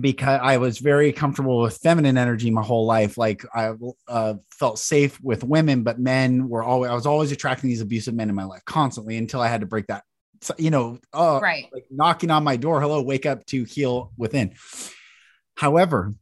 [0.00, 3.18] because I was very comfortable with feminine energy my whole life.
[3.18, 3.74] Like I
[4.08, 8.14] uh, felt safe with women, but men were always, I was always attracting these abusive
[8.14, 10.04] men in my life constantly until I had to break that,
[10.56, 11.68] you know, uh, right.
[11.70, 12.80] like knocking on my door.
[12.80, 14.54] Hello, wake up to heal within.
[15.54, 16.14] However,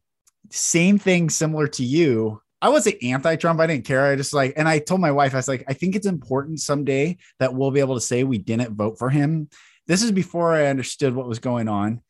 [0.53, 2.41] same thing similar to you.
[2.61, 3.59] I wasn't anti-Trump.
[3.59, 4.07] I didn't care.
[4.07, 6.61] I just like, and I told my wife, I was like, I think it's important
[6.61, 9.49] someday that we'll be able to say we didn't vote for him.
[9.87, 12.03] This is before I understood what was going on.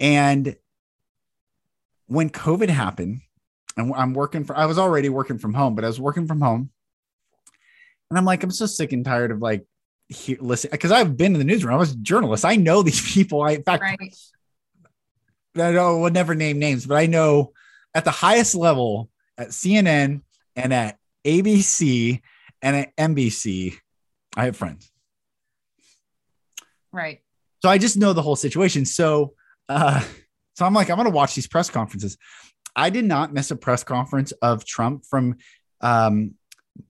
[0.00, 0.56] And
[2.06, 3.20] when COVID happened,
[3.76, 6.40] and I'm working for, I was already working from home, but I was working from
[6.40, 6.70] home.
[8.10, 9.64] And I'm like, I'm so sick and tired of like,
[10.08, 11.74] here, listen, because I've been in the newsroom.
[11.74, 12.44] I was a journalist.
[12.44, 13.42] I know these people.
[13.42, 14.16] I, in fact, right.
[15.56, 17.52] I don't, would never name names, but I know
[17.94, 20.22] at the highest level at CNN
[20.56, 22.20] and at ABC
[22.62, 23.74] and at NBC,
[24.36, 24.90] I have friends.
[26.92, 27.20] Right.
[27.62, 28.84] So I just know the whole situation.
[28.84, 29.34] So,
[29.68, 30.02] uh,
[30.54, 32.16] so I'm like, I'm going to watch these press conferences.
[32.76, 35.36] I did not miss a press conference of Trump from
[35.80, 36.34] um,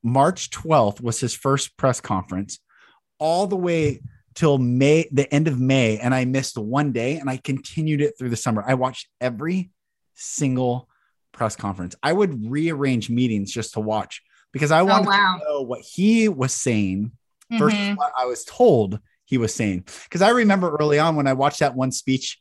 [0.03, 2.59] March 12th was his first press conference
[3.19, 4.01] all the way
[4.35, 5.99] till May, the end of May.
[5.99, 8.65] And I missed one day and I continued it through the summer.
[8.67, 9.71] I watched every
[10.15, 10.89] single
[11.35, 11.95] press conference.
[12.03, 15.37] I would rearrange meetings just to watch because I wanted oh, wow.
[15.39, 17.13] to know what he was saying
[17.53, 17.59] mm-hmm.
[17.59, 19.85] versus what I was told he was saying.
[20.05, 22.41] Because I remember early on when I watched that one speech,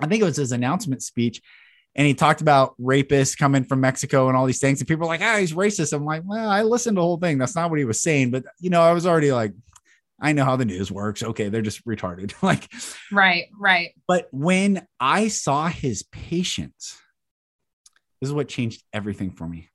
[0.00, 1.40] I think it was his announcement speech,
[1.94, 4.80] and he talked about rapists coming from Mexico and all these things.
[4.80, 5.94] And people were like, ah, he's racist.
[5.94, 7.38] I'm like, well, I listened to the whole thing.
[7.38, 8.30] That's not what he was saying.
[8.30, 9.52] But, you know, I was already like,
[10.20, 11.22] I know how the news works.
[11.22, 12.34] Okay, they're just retarded.
[12.42, 12.70] like,
[13.10, 13.94] right, right.
[14.06, 16.98] But when I saw his patience,
[18.20, 19.68] This is what changed everything for me.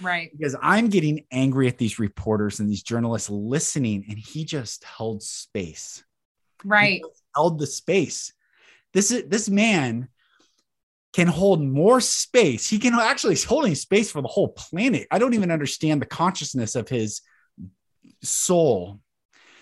[0.00, 0.30] Right.
[0.36, 5.22] Because I'm getting angry at these reporters and these journalists listening, and he just held
[5.22, 6.04] space.
[6.64, 7.02] Right.
[7.34, 8.32] held the space.
[8.92, 10.08] This is this man
[11.12, 12.68] can hold more space.
[12.68, 15.06] He can actually he's holding space for the whole planet.
[15.10, 17.22] I don't even understand the consciousness of his
[18.22, 19.00] soul.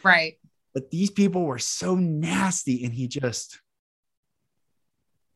[0.02, 0.34] Right.
[0.74, 3.60] But these people were so nasty, and he just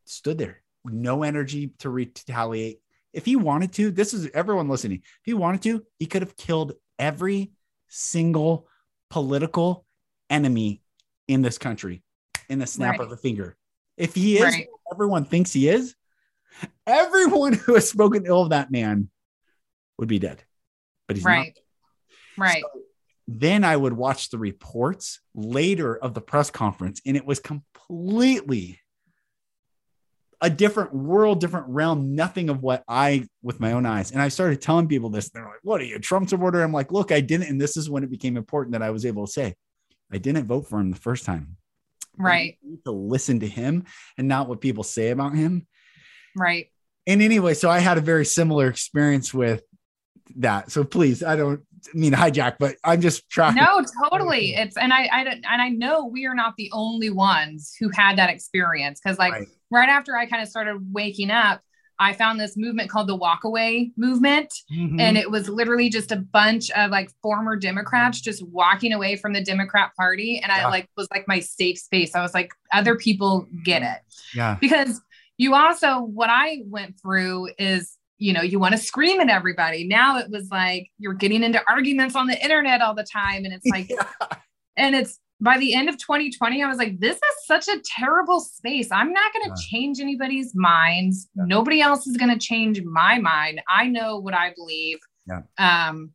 [0.04, 2.80] stood there no energy to retaliate.
[3.12, 4.98] If he wanted to, this is everyone listening.
[4.98, 7.52] If he wanted to, he could have killed every
[7.88, 8.68] single
[9.10, 9.84] political
[10.30, 10.82] enemy
[11.28, 12.02] in this country
[12.48, 13.00] in the snap Right.
[13.06, 13.56] of a finger.
[13.96, 14.66] If he is Right.
[14.90, 15.94] everyone thinks he is,
[16.86, 19.10] everyone who has spoken ill of that man
[19.98, 20.42] would be dead.
[21.06, 21.54] But he's Right.
[22.36, 22.46] not.
[22.46, 22.62] Right.
[22.62, 22.80] So
[23.28, 28.80] then I would watch the reports later of the press conference, and it was completely
[30.42, 34.10] a different world, different realm, nothing of what I with my own eyes.
[34.10, 35.30] And I started telling people this.
[35.30, 36.60] and They're like, What are you, a Trump supporter?
[36.60, 37.48] I'm like, Look, I didn't.
[37.48, 39.54] And this is when it became important that I was able to say,
[40.12, 41.56] I didn't vote for him the first time.
[42.18, 42.58] Right.
[42.84, 43.84] To listen to him
[44.18, 45.66] and not what people say about him.
[46.36, 46.66] Right.
[47.06, 49.62] And anyway, so I had a very similar experience with
[50.36, 50.72] that.
[50.72, 51.62] So please, I don't
[51.94, 53.54] mean hijack, but I'm just trying.
[53.54, 54.54] No, totally.
[54.54, 57.90] It's and I, I don't- and I know we are not the only ones who
[57.94, 59.48] had that experience because like Right.
[59.70, 59.88] right.
[59.88, 61.60] after I kind of started waking up,
[61.98, 65.00] I found this movement called the Walk Away Movement, Mhm.
[65.00, 69.32] and it was literally just a bunch of like former Democrats just walking away from
[69.32, 72.14] the Democrat Party, and I like was like my safe space.
[72.16, 74.00] I was like, other people get it
[74.34, 74.56] yeah.
[74.60, 75.00] because
[75.38, 79.86] you also what I went through is you know you want to scream at everybody.
[79.86, 83.52] Now it was like you're getting into arguments on the internet all the time, and
[83.52, 84.06] it's like Yeah.
[84.76, 88.38] and it's by the end of 2020, I was like, this is such a terrible
[88.38, 88.92] space.
[88.92, 89.66] I'm not going to Yeah.
[89.70, 91.28] change anybody's minds.
[91.34, 91.46] Yeah.
[91.48, 93.60] Nobody else is going to change my mind.
[93.68, 94.98] I know what I believe.
[95.26, 95.40] Yeah.
[95.58, 96.12] Um,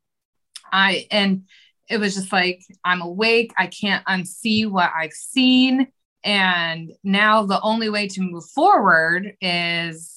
[0.72, 1.43] I, and
[1.89, 3.52] it was just like, I'm awake.
[3.58, 5.88] I can't unsee what I've seen.
[6.24, 10.16] And now the only way to move forward is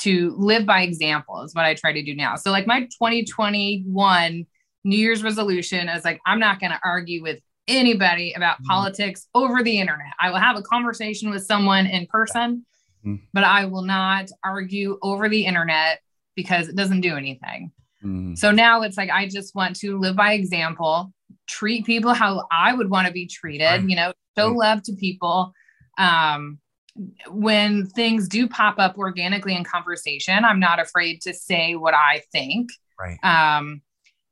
[0.00, 2.36] to live by example, is what I try to do now.
[2.36, 4.46] So, like, my 2021
[4.84, 8.66] New Year's resolution is like, I'm not going to argue with anybody about Mhm.
[8.66, 10.12] politics over the internet.
[10.20, 12.66] I will have a conversation with someone in person,
[13.04, 13.20] Mhm.
[13.32, 16.00] but I will not argue over the internet
[16.34, 17.70] because it doesn't do anything.
[18.02, 18.36] Mm.
[18.36, 21.12] So now it's like I just want to live by example,
[21.46, 25.52] treat people how I would want to be treated, you know, show love to people.
[25.98, 26.58] Um,
[27.28, 32.22] when things do pop up organically in conversation, I'm not afraid to say what I
[32.32, 32.70] think.
[33.00, 33.18] Right.
[33.24, 33.82] Um,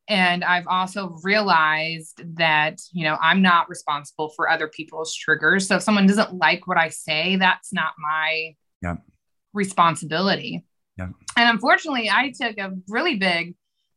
[0.07, 5.67] and I've also realized that, you know, I'm not responsible for other people's triggers.
[5.67, 8.97] So if someone doesn't like what I say, that's not my Yeah.
[9.53, 10.65] responsibility.
[10.97, 11.09] Yeah.
[11.37, 13.55] And unfortunately, I took a really big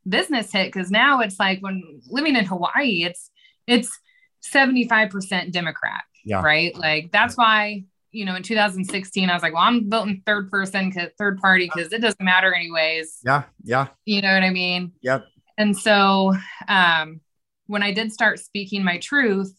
[0.09, 3.31] business hit because now it's like when living in Hawaii, it's
[3.67, 3.99] it's
[4.43, 6.43] 75% Democrat, Yeah.
[6.43, 6.77] right?
[6.77, 10.93] Like that's why, you know, in 2016, I was like, well, I'm voting third person,
[11.19, 13.19] third party, because it doesn't matter anyways.
[13.25, 13.43] Yeah.
[13.63, 13.89] Yeah.
[14.05, 14.93] You know what I mean?
[15.03, 15.25] Yep.
[15.59, 16.35] And so
[16.69, 17.21] um,
[17.67, 19.53] when I did start speaking my truth,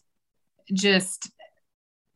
[0.72, 1.30] just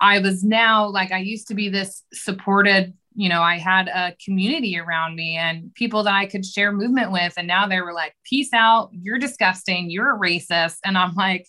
[0.01, 4.17] I was now like I used to be this supported, you know, I had a
[4.25, 7.35] community around me and people that I could share movement with.
[7.37, 10.79] And now they were like, peace out, you're disgusting, you're a racist.
[10.85, 11.47] And I'm like,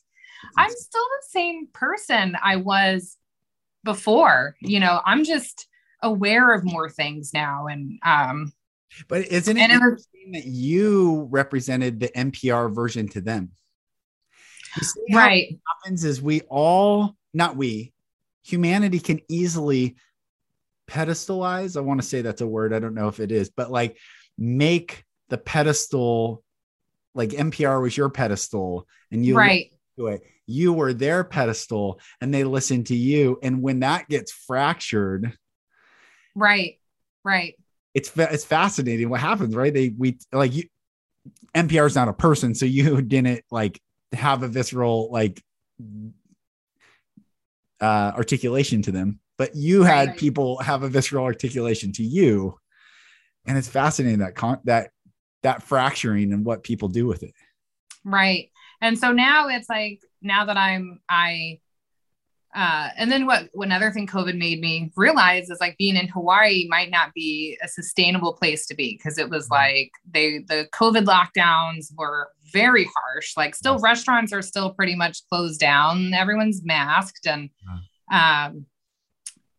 [0.57, 3.17] I'm still the same person I was
[3.83, 4.55] before.
[4.61, 5.67] You know, I'm just
[6.01, 7.67] aware of more things now.
[7.67, 8.53] And um,
[9.07, 13.51] But isn't it interesting that you represented the NPR version to them?
[14.77, 17.93] You see how right, happens is we all, not we,
[18.43, 19.97] humanity can easily
[20.87, 21.77] pedestalize.
[21.77, 22.73] I want to say that's a word.
[22.73, 23.97] I don't know if it is, but like
[24.37, 26.43] make the pedestal
[27.13, 30.21] like NPR was your pedestal and you right, to it.
[30.51, 33.39] You were their pedestal and they listened to you.
[33.41, 35.37] And when that gets fractured,
[36.35, 36.79] right,
[37.23, 37.55] right.
[37.93, 39.73] it's fa- it's fascinating what happens, right?
[39.73, 40.63] They we like you
[41.55, 43.79] NPR is not a person, so you didn't like
[44.13, 45.41] have a visceral like
[47.79, 50.17] uh articulation to them, but you had Right.
[50.17, 52.57] people have a visceral articulation to you.
[53.47, 54.91] And it's fascinating that con- that
[55.43, 57.33] that fracturing and what people do with it.
[58.03, 58.51] Right.
[58.81, 61.59] And so now it's like now that I'm I
[62.53, 66.67] uh and then what another thing COVID made me realize is like being in Hawaii
[66.67, 71.05] might not be a sustainable place to be because it was like they the COVID
[71.05, 73.37] lockdowns were very harsh.
[73.37, 73.81] Like still Yes.
[73.83, 76.13] restaurants are still pretty much closed down.
[76.13, 77.49] Everyone's masked and
[78.11, 78.65] um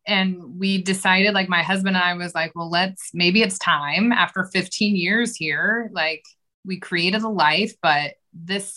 [0.07, 4.11] and we decided like my husband and I was like, well, let's maybe it's time
[4.13, 5.89] after 15 years here.
[5.93, 6.25] Like
[6.67, 8.77] we created a life, but this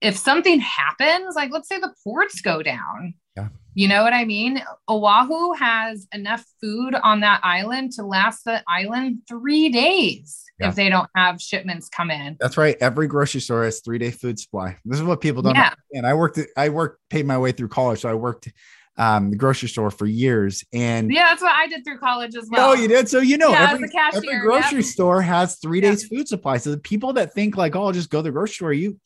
[0.00, 3.14] if something happens, like let's say the ports go down.
[3.36, 3.48] Yeah.
[3.74, 4.62] You know what I mean?
[4.88, 10.68] Oahu has enough food on that island to last the island three days Yeah.
[10.68, 12.36] if they don't have shipments come in.
[12.40, 12.76] That's right.
[12.80, 14.76] Every grocery store has three day food supply.
[14.84, 15.70] This is what people don't Yeah.
[15.92, 16.06] understand.
[16.06, 18.00] I worked, I worked, paid my way through college.
[18.00, 18.48] So I worked
[18.96, 20.64] um, the grocery store for years.
[20.72, 22.70] And Yeah, that's what I did through college as well.
[22.70, 23.08] oh, you did.
[23.08, 24.86] So, you know, Yeah, every, cashier, every grocery yep.
[24.86, 26.56] store has three days food supply.
[26.56, 28.98] So the people that think like, oh, I'll just go to the grocery store, you,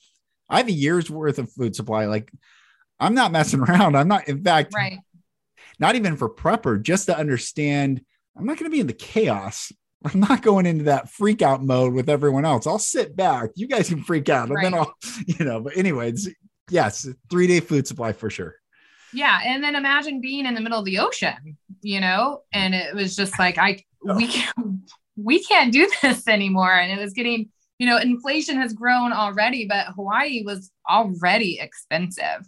[0.49, 2.07] I have a year's worth of food supply.
[2.07, 2.31] Like,
[3.01, 3.97] I'm not messing around.
[3.97, 4.99] I'm not, in fact, Right.
[5.79, 8.03] not even for prepper, just to understand
[8.37, 9.73] I'm not going to be in the chaos.
[10.05, 12.67] I'm not going into that freak out mode with everyone else.
[12.67, 13.51] I'll sit back.
[13.55, 14.49] You guys can freak out.
[14.49, 14.95] And then I'll,
[15.27, 16.29] you know, but anyways,
[16.71, 18.57] yes, three day food supply for sure.
[19.13, 19.39] Yeah.
[19.45, 23.15] And then imagine being in the middle of the ocean, you know, and it was
[23.15, 24.35] just like, I, we,
[25.17, 26.73] we can't do this anymore.
[26.75, 27.51] And it was getting,
[27.83, 32.47] you know, inflation has grown already, but Hawaii was already expensive.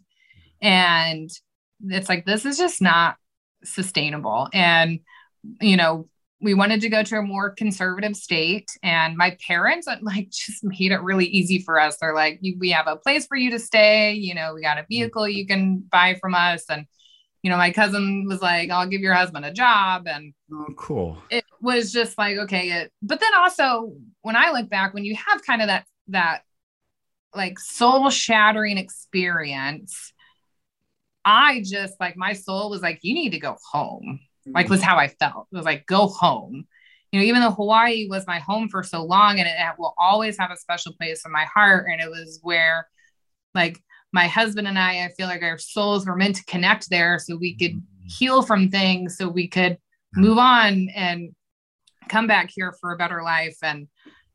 [0.63, 1.29] And
[1.89, 3.17] it's like, this is just not
[3.65, 4.49] sustainable.
[4.55, 5.01] And,
[5.61, 6.09] you know,
[6.41, 10.93] we wanted to go to a more conservative state and my parents like just made
[10.93, 14.13] it really easy for us they're like we have a place for you to stay
[14.13, 16.85] you know we got a vehicle you can buy from us and
[17.45, 21.19] you know my cousin was like i'll give your husband a job and Oh, cool.
[21.31, 23.93] it was just like okay it, but then also
[24.23, 26.43] when i look back when you have kind of that that
[27.35, 30.13] like soul shattering experience
[31.25, 34.89] i just like my soul was like you need to go home like was mm-hmm.
[34.89, 35.47] how I felt.
[35.53, 36.67] It was like go home.
[37.13, 40.37] You know, even though Hawaii was my home for so long and it will always
[40.39, 41.87] have a special place in my heart.
[41.91, 42.89] And it was where
[43.55, 43.81] like
[44.15, 47.37] my husband and I, I feel like our souls were meant to connect there so
[47.37, 49.77] we could heal from things, so we could
[50.15, 51.35] move on and
[52.09, 53.57] come back here for a better life.
[53.61, 53.89] And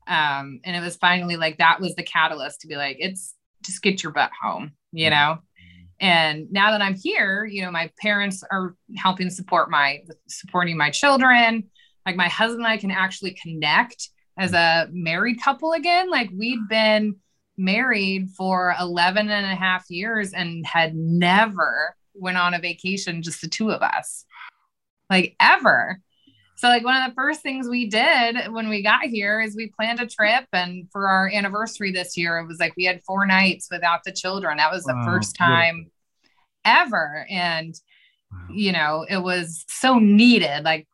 [0.06, 3.80] um, and it was finally like that was the catalyst to be like, it's just
[3.82, 5.38] get your butt home, you know?
[6.02, 10.88] and now that i'm here you know my parents are helping support my supporting my
[10.90, 11.64] children.
[12.06, 14.08] Like my husband and i can actually connect
[14.38, 16.10] as a married couple again.
[16.10, 17.16] Like we'd been
[17.56, 23.40] married for 11 and a half years and had never went on a vacation just
[23.40, 24.24] the two of us.
[25.08, 26.00] Like ever.
[26.56, 29.72] So like one of the first things we did when we got here is we
[29.74, 33.24] planned a trip and for our anniversary this year it was like we had four
[33.26, 34.58] nights without the children.
[34.58, 35.90] That was the Wow, first time
[36.64, 37.74] ever and
[38.32, 38.38] Wow.
[38.52, 40.62] you know it was so needed.
[40.62, 40.86] Like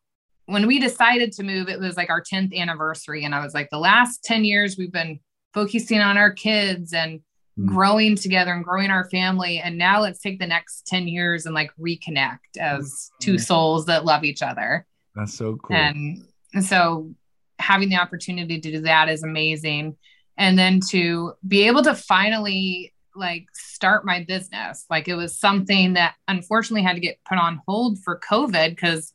[0.47, 3.69] when we decided to move it was like our 10th anniversary and i was like
[3.71, 5.19] the last 10 years we've been
[5.61, 7.21] focusing on our kids and
[7.59, 7.69] Mm.
[7.69, 11.55] growing together and growing our family and now let's take the next 10 years and
[11.55, 13.41] like reconnect as two Mm.
[13.41, 15.75] souls that love each other That's so cool.
[15.75, 17.15] and, and so
[17.59, 19.97] having the opportunity to do that is amazing.
[20.37, 24.85] And then to be able to finally like start my business.
[24.91, 29.15] Like it was something that unfortunately had to get put on hold for COVID because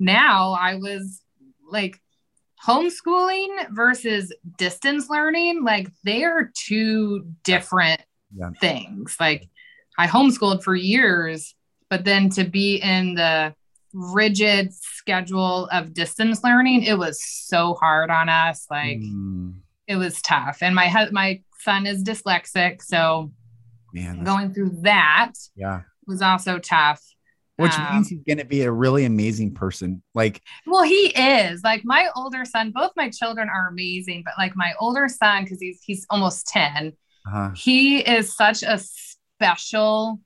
[0.00, 1.22] now I was
[1.70, 2.00] like
[2.66, 8.00] homeschooling versus distance learning, like they are two different
[8.34, 8.50] Yeah.
[8.60, 9.16] things.
[9.20, 9.48] Like
[9.96, 11.54] I homeschooled for years,
[11.90, 13.54] but then to be in the
[13.94, 18.66] rigid schedule of distance learning, it was so hard on us.
[18.70, 20.58] Like Mm, it was tough.
[20.62, 23.32] And my hu- my son is dyslexic, so
[23.94, 25.82] man, going through that yeah.
[26.06, 27.02] was also tough.
[27.58, 30.02] Which Um, means he's going to be a really amazing person.
[30.14, 32.70] Like, Well, he is like my older son.
[32.70, 36.92] Both my children are amazing, but like my older son, because he's he's almost ten,
[37.30, 40.20] uh, he is such a special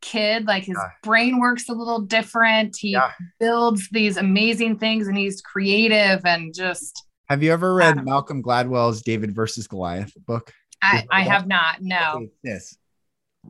[0.00, 0.46] kid.
[0.46, 0.90] Like his Yeah.
[1.02, 2.76] brain works a little different.
[2.76, 3.12] He Yeah.
[3.38, 7.04] builds these amazing things, and he's creative and just.
[7.28, 10.52] have you ever read Malcolm Gladwell's David versus Goliath book?
[10.82, 11.80] I, I have not.
[11.80, 12.26] No.
[12.44, 12.76] This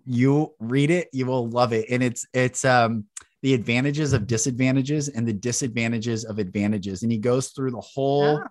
[0.05, 3.05] you read it you will love it and it's it's um
[3.43, 8.41] the advantages of disadvantages and the disadvantages of advantages and he goes through the whole
[8.43, 8.49] Oh.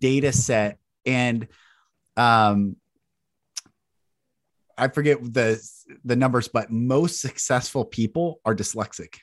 [0.00, 1.48] data set and
[2.16, 2.76] um
[4.76, 5.60] i forget the
[6.04, 9.16] the numbers but most successful people are dyslexic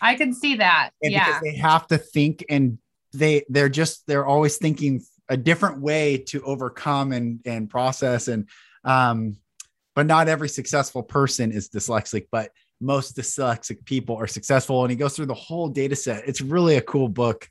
[0.00, 0.90] I can see that.
[1.00, 1.26] and yeah.
[1.26, 2.78] because they have to think and
[3.12, 8.48] they they're just they're always thinking a different way to overcome and and process and
[8.84, 9.36] um
[9.96, 14.96] but not every successful person is dyslexic but most dyslexic people are successful and he
[14.96, 17.48] goes through the whole data set it's really a cool book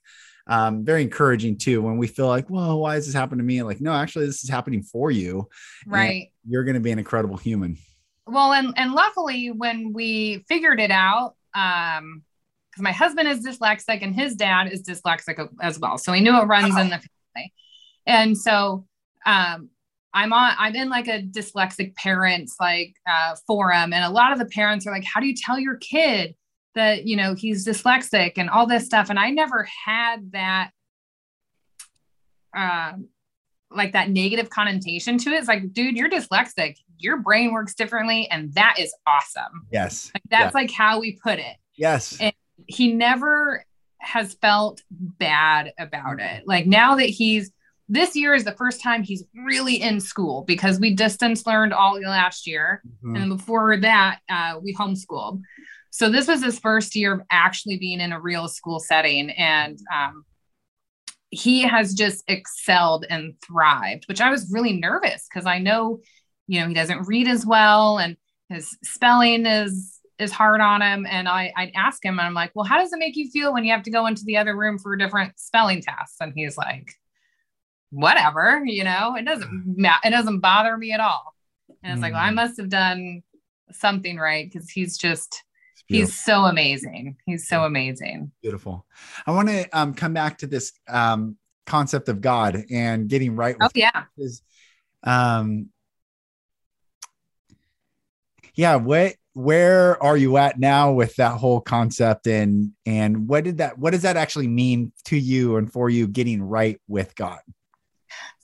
[0.48, 3.62] um very encouraging too when we feel like whoa why is this happening to me
[3.62, 5.46] like no actually this is happening for you
[5.86, 6.32] right.
[6.48, 7.78] you're going to be an incredible human
[8.28, 12.24] Well, and and luckily when we figured it out, um,
[12.72, 15.98] because my husband is dyslexic and his dad is dyslexic as well.
[15.98, 17.54] So we knew it runs in the family.
[18.06, 18.86] And so
[19.26, 19.70] um,
[20.16, 24.40] I'm on, I'm in like a dyslexic parents like uh, forum, and a lot of
[24.40, 26.36] the parents are like, "How do you tell your kid
[26.74, 30.72] that you know he's dyslexic and all this stuff?" And I never had that,
[32.56, 33.10] um,
[33.70, 35.40] like that negative connotation to it.
[35.40, 36.78] It's like, dude, you're dyslexic.
[36.98, 39.68] Your brain works differently, and that is awesome.
[39.70, 40.62] Yes, like, that's yeah.
[40.62, 41.58] like how we put it.
[41.76, 42.34] Yes, and
[42.68, 43.66] he never
[44.00, 46.48] has felt bad about it.
[46.48, 47.52] Like now that he's
[47.88, 52.00] this year is the first time he's really in school because we distance learned all
[52.02, 52.82] last year.
[53.04, 53.16] Mm-hmm.
[53.16, 55.42] And before that, uh, we homeschooled.
[55.92, 59.30] So this was his first year of actually being in a real school setting.
[59.32, 60.26] And um,
[61.30, 66.00] he has just excelled and thrived, which I was really nervous because I know,
[66.48, 68.18] you know, he doesn't read as well and
[68.50, 71.06] his spelling is is hard on him.
[71.10, 73.54] And I, I'd ask him, and I'm like, well, how does it make you feel
[73.54, 76.16] when you have to go into the other room for different spelling tests?
[76.22, 76.94] And he's like,
[77.96, 80.08] whatever, you know, it doesn't matter.
[80.08, 81.34] It doesn't bother me at all.
[81.82, 82.04] And it's mm.
[82.04, 82.36] like, well, I mm.
[82.36, 83.24] must have done
[83.72, 85.44] something right because he's just,
[85.88, 87.16] he's so amazing.
[87.26, 88.32] He's so amazing.
[88.42, 88.86] Beautiful.
[89.26, 93.56] I want to um, come back to this um, concept of God and getting right.
[93.62, 94.04] oh, yeah.
[94.18, 94.42] Is,
[95.04, 95.70] um,
[98.56, 98.76] yeah.
[98.76, 103.78] What, where are you at now with that whole concept and and what did that
[103.78, 107.40] what does that actually mean to you and for you getting right with god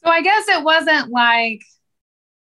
[0.04, 1.62] so I guess it wasn't like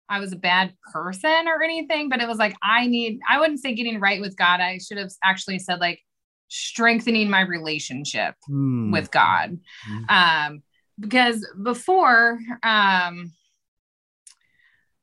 [0.09, 3.61] I was a bad person or anything, but it was like I need, I wouldn't
[3.61, 4.61] say getting right with God.
[4.61, 6.01] I should have actually said like
[6.49, 8.93] strengthening my relationship mm.
[8.93, 9.59] with God.
[9.91, 10.11] Mm.
[10.11, 10.63] Um,
[11.01, 13.33] because before, um,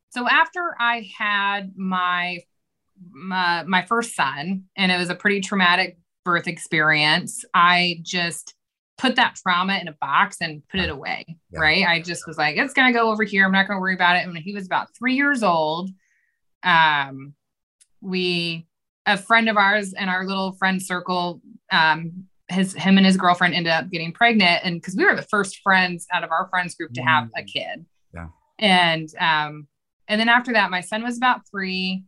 [0.10, 2.40] so after I had my,
[3.10, 8.54] my my first son, and it was a pretty traumatic birth experience, I just
[9.02, 11.26] put that trauma in a box and put it away.
[11.52, 11.60] Yeah.
[11.60, 11.86] Right.
[11.86, 13.46] I just was like, it's going to go over here.
[13.46, 14.24] I'm not going to worry about it.
[14.24, 15.90] And when he was about three years old,
[16.62, 17.34] um,
[18.00, 18.68] we,
[19.08, 21.42] a friend of ours in our little friend circle,
[21.72, 24.62] um, his, him and his girlfriend ended up getting pregnant.
[24.64, 27.42] And cause we were the first friends out of our friends group to have a
[27.42, 27.48] mm.
[27.52, 27.86] kid.
[28.14, 28.28] Yeah.
[28.60, 29.68] And, um,
[30.08, 32.04] and then after that, my son was about three.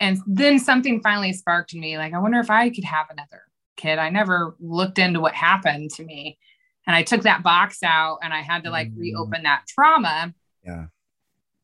[0.00, 1.98] And then something finally sparked in me.
[1.98, 3.42] Like, I wonder if I could have another
[3.76, 3.98] kid.
[3.98, 6.38] I never looked into what happened to me.
[6.86, 8.98] And I took that box out and I had to like mm.
[8.98, 10.34] reopen that trauma.
[10.64, 10.86] Yeah.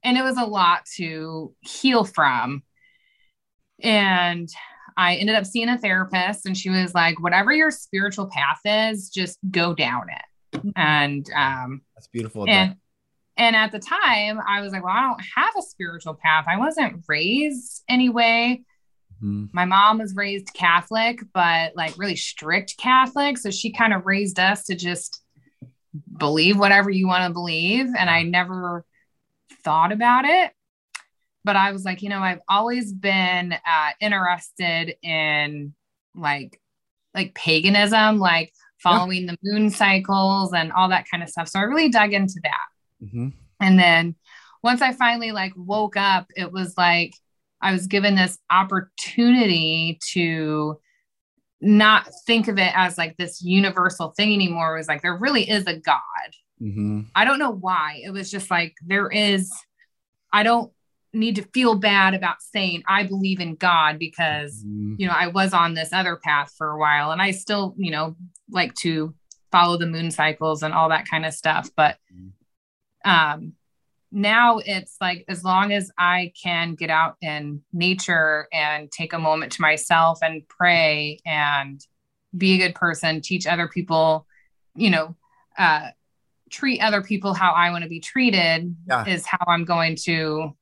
[0.03, 2.63] And it was a lot to heal from.
[3.83, 4.49] And
[4.97, 9.11] I ended up seeing a therapist and she was like, whatever your spiritual path is,
[9.11, 10.63] just go down it.
[10.77, 12.49] And um that's beautiful.
[12.49, 12.77] And,
[13.37, 16.47] and at the time, I was like, well, I don't have a spiritual path.
[16.49, 18.63] I wasn't raised anyway.
[19.23, 19.47] Mm-hmm.
[19.53, 23.39] My mom was raised Catholic, but like really strict Catholic.
[23.39, 25.23] So she kind of raised us to just
[26.17, 27.87] believe whatever you want to believe.
[27.99, 28.85] And I never
[29.65, 30.53] thought about it.
[31.45, 35.75] But I was like, you know, I've always been uh, interested in
[36.15, 36.61] like
[37.15, 39.33] like paganism, like following yeah.
[39.33, 41.49] the moon cycles and all that kind of stuff.
[41.49, 43.05] So I really dug into that.
[43.05, 43.29] Mm-hmm.
[43.61, 44.15] And then
[44.63, 47.15] once I finally like woke up, it was like
[47.63, 50.79] I was given this opportunity to
[51.61, 54.75] not think of it as like this universal thing anymore.
[54.75, 56.01] It was like there really is a God.
[56.61, 57.01] Mm-hmm.
[57.15, 58.01] I don't know why.
[58.05, 59.53] It was just like there is,
[60.33, 60.73] I don't
[61.13, 64.95] need to feel bad about saying I believe in God because, mm-hmm.
[64.99, 67.91] you know, I was on this other path for a while and I still, you
[67.91, 68.17] know,
[68.51, 69.15] like to
[69.53, 71.71] follow the moon cycles and all that kind of stuff.
[71.77, 73.11] But mm-hmm.
[73.11, 73.55] um
[74.13, 79.19] now it's like as long as I can get out in nature and take a
[79.19, 81.85] moment to myself and pray and
[82.37, 84.27] be a good person, teach other people,
[84.75, 85.17] you know,
[85.59, 85.89] uh,
[86.51, 89.07] treat other people how I want to be treated yeah.
[89.07, 90.57] is how I'm going to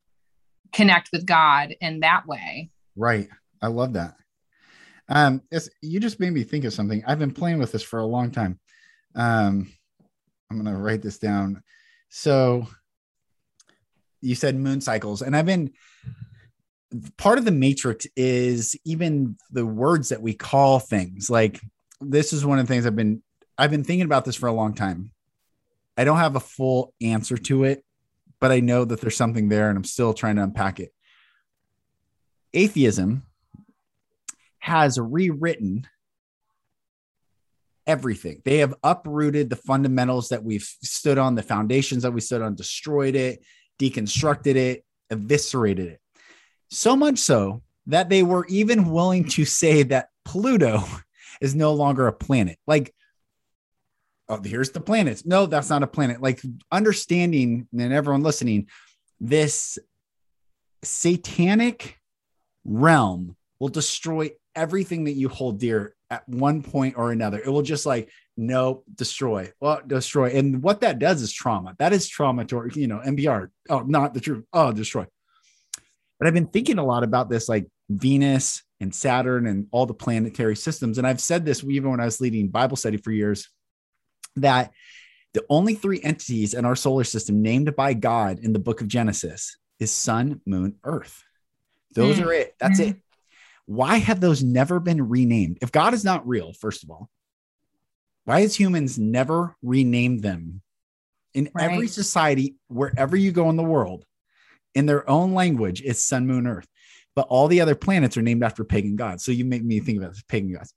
[0.72, 2.70] connect with God in that way.
[2.96, 3.28] Right.
[3.62, 4.14] I love that.
[5.08, 7.02] Um, it's, you just made me think of something.
[7.06, 8.60] I've been playing with this for a long time.
[9.14, 9.72] Um,
[10.50, 11.62] I'm going to write this down.
[12.10, 12.66] So
[14.20, 15.72] you said moon cycles, and I've been
[17.16, 21.28] part of the matrix is even the words that we call things.
[21.28, 21.60] Like
[22.00, 23.22] this is one of the things I've been
[23.56, 25.10] I've been thinking about this for a long time.
[25.96, 27.84] I don't have a full answer to it,
[28.40, 30.92] but I know that there's something there and I'm still trying to unpack it.
[32.54, 33.24] Atheism
[34.60, 35.88] has rewritten
[37.86, 38.42] everything.
[38.44, 42.54] They have uprooted the fundamentals that we've stood on, the foundations that we stood on,
[42.54, 43.42] destroyed it,
[43.78, 46.00] deconstructed it, eviscerated it.
[46.70, 50.84] So much so that they were even willing to say that Pluto
[51.40, 52.58] is no longer a planet.
[52.66, 52.94] Like,
[54.28, 55.24] oh, here's the planets.
[55.24, 56.20] No, that's not a planet.
[56.20, 58.68] Like understanding and everyone listening,
[59.20, 59.78] this
[60.84, 61.98] satanic
[62.64, 67.38] realm will destroy everything that you hold dear at one point or another.
[67.38, 70.30] It will just like, no, destroy, well, destroy.
[70.30, 71.74] And what that does is trauma.
[71.80, 73.48] That is trauma to, you know, NPR.
[73.68, 74.44] Oh, not the truth.
[74.52, 75.06] Oh, destroy.
[76.18, 79.94] But I've been thinking a lot about this, like Venus and Saturn and all the
[79.94, 80.98] planetary systems.
[80.98, 83.48] And I've said this even when I was leading Bible study for years
[84.36, 84.72] that
[85.34, 88.86] the only three entities in our solar system named by God in the book of
[88.86, 91.24] Genesis is sun, moon, earth.
[91.94, 92.26] Those mm.
[92.26, 92.54] are it.
[92.60, 92.90] That's mm.
[92.90, 92.96] it.
[93.66, 95.58] Why have those never been renamed?
[95.60, 97.10] If God is not real, first of all,
[98.28, 100.60] why has humans never renamed them?
[101.32, 101.72] In right.
[101.72, 104.04] every society, wherever you go in the world,
[104.74, 106.68] in their own language, it's sun, moon, earth.
[107.16, 109.24] But all the other planets are named after pagan gods.
[109.24, 110.74] So you make me think about this pagan gods.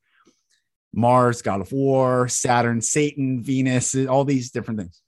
[0.93, 5.01] Mars, god of war, Saturn, Satan, Venus, all these different things.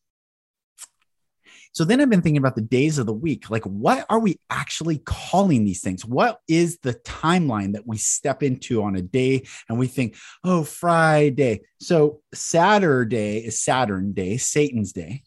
[1.73, 3.49] So then I've been thinking about the days of the week.
[3.49, 6.05] Like, what are we actually calling these things?
[6.05, 10.63] What is the timeline that we step into on a day and we think, oh,
[10.63, 11.61] Friday?
[11.79, 15.23] So Saturday is Saturn day, Satan's day.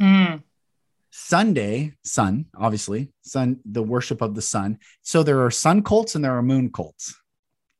[0.00, 0.42] Mm.
[1.10, 4.78] Sunday, sun, obviously, sun, the worship of the sun.
[5.02, 7.14] So there are sun cults and there are moon cults.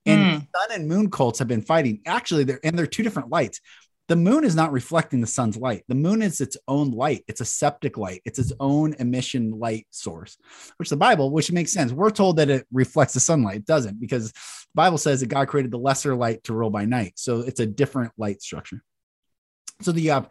[0.05, 0.47] And mm.
[0.55, 2.01] sun and moon cults have been fighting.
[2.05, 3.61] Actually, they're and they're two different lights.
[4.09, 5.85] The moon is not reflecting the sun's light.
[5.87, 7.25] The moon is its own light.
[7.29, 8.23] It's a septic light.
[8.25, 10.39] It's its own emission light source,
[10.79, 11.93] which the Bible, which makes sense.
[11.93, 13.57] We're told that it reflects the sunlight.
[13.57, 14.39] It doesn't because the
[14.75, 17.13] Bible says that God created the lesser light to rule by night.
[17.17, 18.83] So it's a different light structure.
[19.83, 20.29] So you have uh,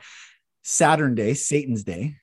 [0.64, 2.16] Saturn day, Satan's day,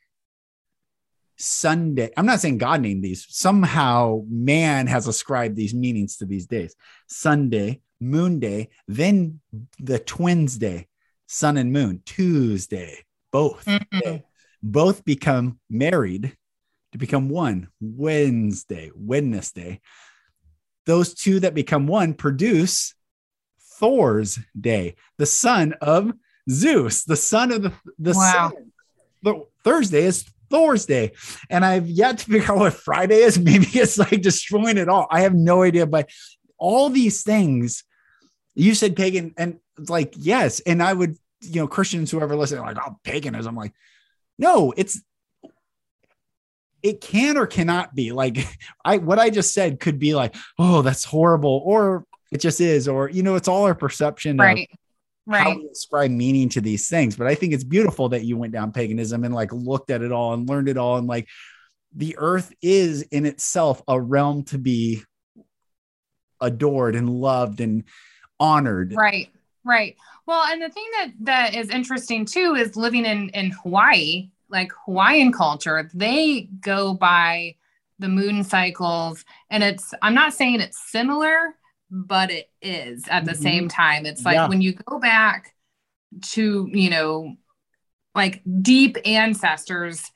[1.36, 2.10] Sunday.
[2.16, 3.26] I'm not saying God named these.
[3.28, 6.74] Somehow man has ascribed these meanings to these days.
[7.06, 9.40] Sunday, Moon Day, then
[9.78, 10.88] the Twins Day,
[11.34, 13.00] Sun and Moon, Tuesday,
[13.32, 13.64] both.
[13.64, 14.18] Mm-hmm.
[14.62, 16.36] Both become married
[16.92, 17.66] to become one.
[17.80, 19.80] Wednesday, Wednesday.
[20.86, 22.94] Those two that become one produce
[23.80, 26.12] Thor's Day, the son of
[26.48, 28.52] Zeus, the son of the, the wow.
[28.52, 28.72] sun.
[29.24, 31.14] The Thursday is Thursday.
[31.50, 33.38] And I've yet to figure out what Friday is.
[33.40, 35.08] Maybe it's like destroying it all.
[35.10, 35.84] I have no idea.
[35.84, 36.10] But
[36.58, 37.82] all these things,
[38.54, 39.58] you said pagan, and
[39.88, 40.60] like, yes.
[40.60, 43.50] And I would, you know, Christians, whoever listen, like, oh, paganism.
[43.50, 43.72] I'm like,
[44.38, 45.00] no, it's,
[46.82, 48.36] it can or cannot be like
[48.84, 52.86] I what I just said could be like, oh, that's horrible, or it just is,
[52.86, 54.68] or you know, it's all our perception right.
[55.26, 55.42] right.
[55.42, 57.16] how we ascribe meaning to these things.
[57.16, 60.12] But I think it's beautiful that you went down paganism and like looked at it
[60.12, 60.98] all and learned it all.
[60.98, 61.28] And like
[61.94, 65.02] the earth is in itself a realm to be
[66.40, 67.84] adored and loved and
[68.38, 68.94] honored.
[68.94, 69.30] Right.
[69.64, 69.96] Right.
[70.26, 74.72] Well, and the thing that that is interesting too is living in in Hawaii, like
[74.84, 77.56] Hawaiian culture, they go by
[77.98, 81.54] the moon cycles and it's I'm not saying it's similar,
[81.90, 83.42] but it is at the mm-hmm.
[83.42, 84.04] same time.
[84.06, 84.48] It's like yeah.
[84.48, 85.54] when you go back
[86.22, 87.36] to, you know,
[88.14, 90.10] like deep ancestors,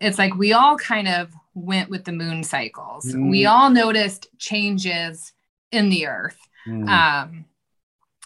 [0.00, 3.06] it's like we all kind of went with the moon cycles.
[3.06, 3.30] Mm.
[3.30, 5.32] We all noticed changes
[5.72, 6.38] in the earth.
[6.66, 6.88] Mm.
[6.88, 7.44] Um,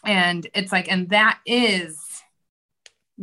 [0.04, 2.00] and it's like, and that is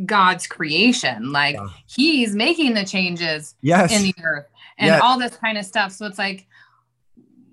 [0.04, 1.32] God's creation.
[1.32, 1.68] Like yeah.
[1.86, 3.92] he's making the changes yes.
[3.92, 4.46] in the earth
[4.78, 5.00] and yes.
[5.02, 5.92] all this kind of stuff.
[5.92, 6.46] So it's like,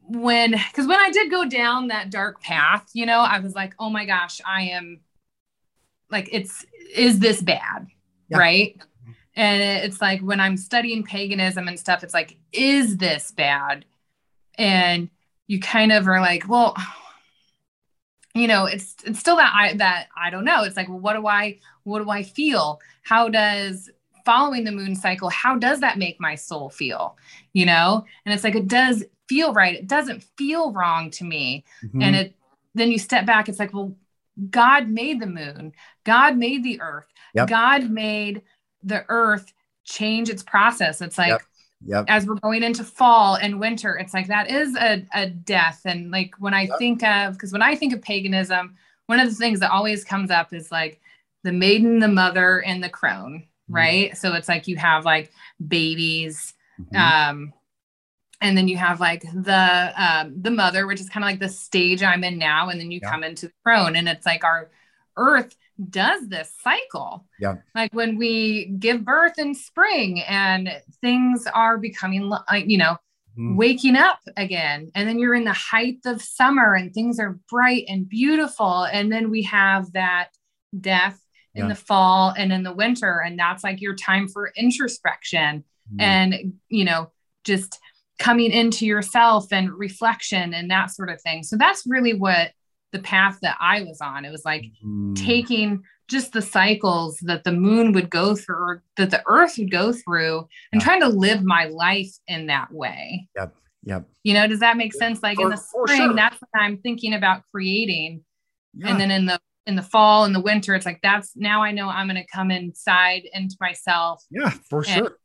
[0.09, 3.73] when because when I did go down that dark path, you know, I was like,
[3.77, 5.01] oh my gosh, I am
[6.09, 6.65] like, it's
[6.95, 7.87] is this bad?
[8.29, 8.37] Yeah.
[8.37, 8.81] Right.
[9.35, 13.85] And it's like when I'm studying paganism and stuff, it's like, is this bad?
[14.57, 15.09] And
[15.45, 16.75] you kind of are like, well,
[18.39, 20.63] you know, it's it's still that I that I don't know.
[20.63, 22.79] It's like, well, what do I what do I feel?
[23.03, 23.89] How does
[24.27, 27.17] following the moon cycle, how does that make my soul feel?
[27.53, 28.03] You know?
[28.25, 29.75] And it's like it does feel right.
[29.75, 31.63] It doesn't feel wrong to me.
[31.81, 32.01] Mm-hmm.
[32.01, 32.35] And it
[32.75, 33.95] then you step back, it's like, well,
[34.49, 35.73] God made the moon,
[36.03, 37.47] God made the earth, yep.
[37.47, 38.41] God made
[38.83, 39.53] the earth
[39.85, 41.01] change its process.
[41.01, 41.41] It's like, yep.
[41.85, 42.05] Yep.
[42.07, 45.81] as we're going into fall and winter, it's like that is a, a death.
[45.85, 46.79] And like when I yep.
[46.79, 48.75] think of, because when I think of paganism,
[49.05, 50.99] one of the things that always comes up is like
[51.43, 53.73] the maiden, the mother, and the crone, mm-hmm.
[53.73, 54.17] right?
[54.17, 55.31] So it's like you have like
[55.65, 56.95] babies, mm-hmm.
[56.95, 57.53] um,
[58.41, 61.49] and then you have like the um, the mother which is kind of like the
[61.49, 64.69] stage i'm in now and then you come into the crone and it's like our
[65.15, 65.55] earth
[65.89, 70.69] does this cycle yeah like when we give birth in spring and
[71.01, 72.97] things are becoming like you know
[73.37, 73.55] mm.
[73.55, 74.91] waking up again.
[74.95, 78.83] And then you're in the height of summer and things are bright and beautiful.
[78.83, 80.29] And then we have that
[80.79, 81.19] death
[81.53, 81.69] in yeah.
[81.69, 83.21] the fall and in the winter.
[83.25, 85.63] And that's like your time for introspection
[85.93, 86.01] mm.
[86.01, 87.11] and, you know,
[87.43, 87.79] just
[88.19, 91.43] coming into yourself and reflection and that sort of thing.
[91.43, 92.51] So that's really what
[92.97, 94.25] the path that I was on.
[94.25, 95.15] It was like mm.
[95.15, 99.91] taking just the cycles that the moon would go through that the earth would go
[99.91, 100.85] through and yeah.
[100.85, 103.27] trying to live my life in that way.
[103.35, 103.55] Yep.
[103.83, 104.09] Yep.
[104.23, 105.21] You know, does that make sense?
[105.21, 106.13] Like for, in the spring, sure.
[106.13, 108.23] that's what I'm thinking about creating.
[108.73, 108.89] Yeah.
[108.89, 111.71] And then in the in the fall and the winter, it's like that's now I
[111.71, 114.23] know I'm gonna come inside into myself.
[114.29, 115.17] Yeah, for and, sure.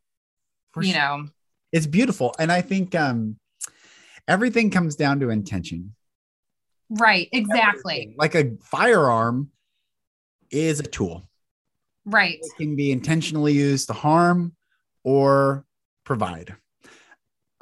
[0.73, 1.01] For you sure.
[1.01, 1.27] know,
[1.73, 2.35] it's beautiful.
[2.39, 3.37] And I think um
[4.29, 5.95] everything comes down to intention.
[6.99, 7.95] Right, exactly.
[7.95, 8.15] Everything.
[8.19, 9.51] Like a firearm
[10.51, 11.29] is a tool.
[12.05, 12.39] Right.
[12.43, 14.55] It can be intentionally used to harm
[15.05, 15.65] or
[16.05, 16.55] provide.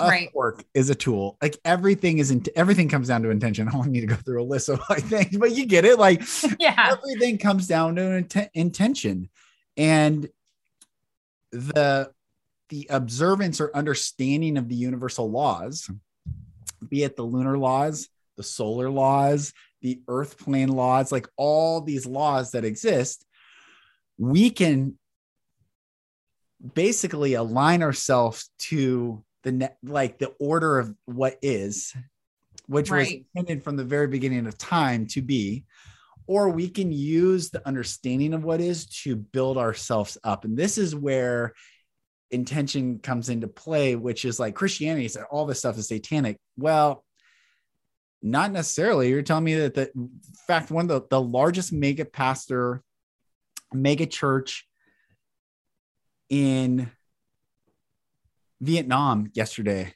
[0.00, 0.34] A right.
[0.34, 1.36] Work is a tool.
[1.40, 3.68] Like everything is in, everything comes down to intention.
[3.68, 5.98] I don't need to go through a list of like things, but you get it.
[5.98, 6.22] Like
[6.58, 9.28] yeah, everything comes down to int- intention,
[9.76, 10.28] and
[11.52, 12.10] the
[12.70, 15.90] the observance or understanding of the universal laws,
[16.88, 18.08] be it the lunar laws,
[18.40, 23.26] the solar laws, the earth plane laws, like all these laws that exist,
[24.16, 24.98] we can
[26.74, 31.94] basically align ourselves to the ne- like the order of what is,
[32.66, 33.00] which right.
[33.00, 35.66] was intended from the very beginning of time to be,
[36.26, 40.46] or we can use the understanding of what is to build ourselves up.
[40.46, 41.52] And this is where
[42.30, 46.38] intention comes into play, which is like Christianity said all this stuff is satanic.
[46.56, 47.04] Well,
[48.22, 49.08] not necessarily.
[49.08, 50.10] You're telling me that the in
[50.46, 52.82] fact one of the, the largest mega pastor,
[53.72, 54.66] mega church
[56.28, 56.90] in
[58.60, 59.94] Vietnam yesterday,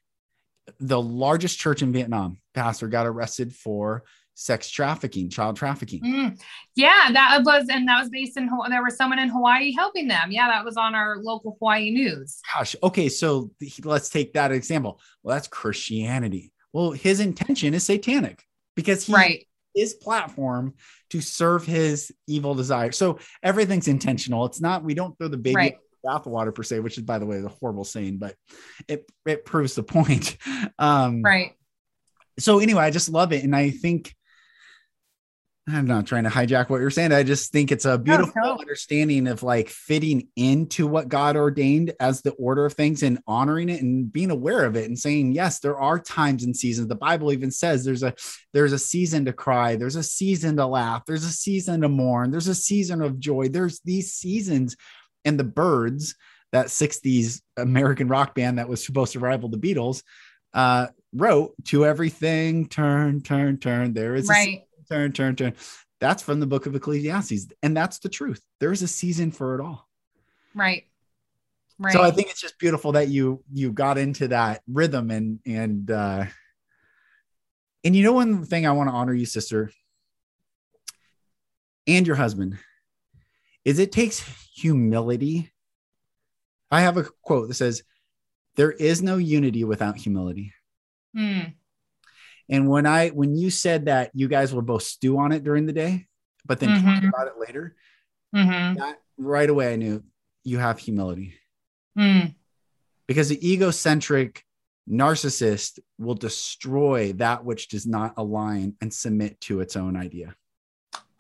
[0.81, 4.05] the largest church in Vietnam pastor got arrested for
[4.37, 6.03] sex trafficking, child trafficking.
[6.03, 6.41] Mm.
[6.75, 10.31] Yeah, that was, and that was based in, there was someone in Hawaii helping them.
[10.31, 12.41] Yeah, that was on our local Hawaii news.
[12.53, 13.51] Gosh, okay, so
[13.85, 15.01] let's take that example.
[15.23, 16.53] Well, that's Christianity.
[16.75, 18.45] Well, his intention is satanic
[18.75, 19.47] because he right.
[19.75, 20.75] his platform
[21.11, 22.91] to serve his evil desire.
[22.91, 24.45] So everything's intentional.
[24.45, 25.79] It's not we don't throw the baby right.
[26.05, 28.35] bathwater per se, which is by the way the horrible saying, but
[28.89, 30.37] it it proves the point.
[30.79, 31.53] Um, right.
[32.41, 34.13] So anyway, I just love it, and I think
[35.67, 37.13] I'm not trying to hijack what you're saying.
[37.13, 38.61] I just think it's a beautiful no, no.
[38.61, 43.71] understanding of like fitting into what God ordained as the order of things and honoring
[43.71, 46.89] it and being aware of it and saying, yes, there are times and seasons.
[46.89, 48.15] The Bible even says there's a
[48.53, 52.31] there's a season to cry, there's a season to laugh, there's a season to mourn,
[52.31, 53.49] there's a season of joy.
[53.49, 54.77] There's these seasons
[55.25, 56.15] and the Byrds,
[56.53, 60.03] that 60s American rock band that was supposed to rival the Beatles,
[60.53, 63.95] uh, wrote to everything, turn, turn, turn.
[63.95, 64.63] There is right
[64.95, 65.55] turn, turn, turn.
[66.01, 67.49] That's from the book of Ecclesiastes.
[67.63, 68.43] And that's the truth.
[68.61, 69.89] There is a season for it all.
[70.55, 70.85] Right.
[71.79, 71.93] Right.
[71.93, 75.91] So I think it's just beautiful that you you got into that rhythm and and
[75.91, 76.27] uh
[77.83, 79.73] and you know one thing I want to honor you, sister,
[81.87, 82.59] and your husband,
[83.65, 84.21] is it takes
[84.55, 85.53] humility.
[86.71, 87.83] I have a quote that says,
[88.55, 90.55] There is no unity without humility.
[91.15, 91.41] Hmm.
[92.49, 95.67] And when I when you said that you guys will both stew on it during
[95.67, 96.07] the day,
[96.45, 96.87] but then mm-hmm.
[96.87, 97.75] talk about it later,
[98.35, 98.79] mm-hmm.
[98.79, 100.03] that, right away I knew
[100.43, 101.35] you have humility.
[101.99, 102.35] Mm.
[103.07, 104.45] Because the egocentric
[104.89, 110.35] narcissist will destroy that which does not align and submit to its own idea.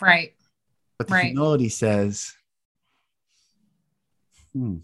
[0.00, 0.34] Right.
[0.98, 1.26] But the right.
[1.26, 2.32] humility says,
[4.52, 4.78] hmm,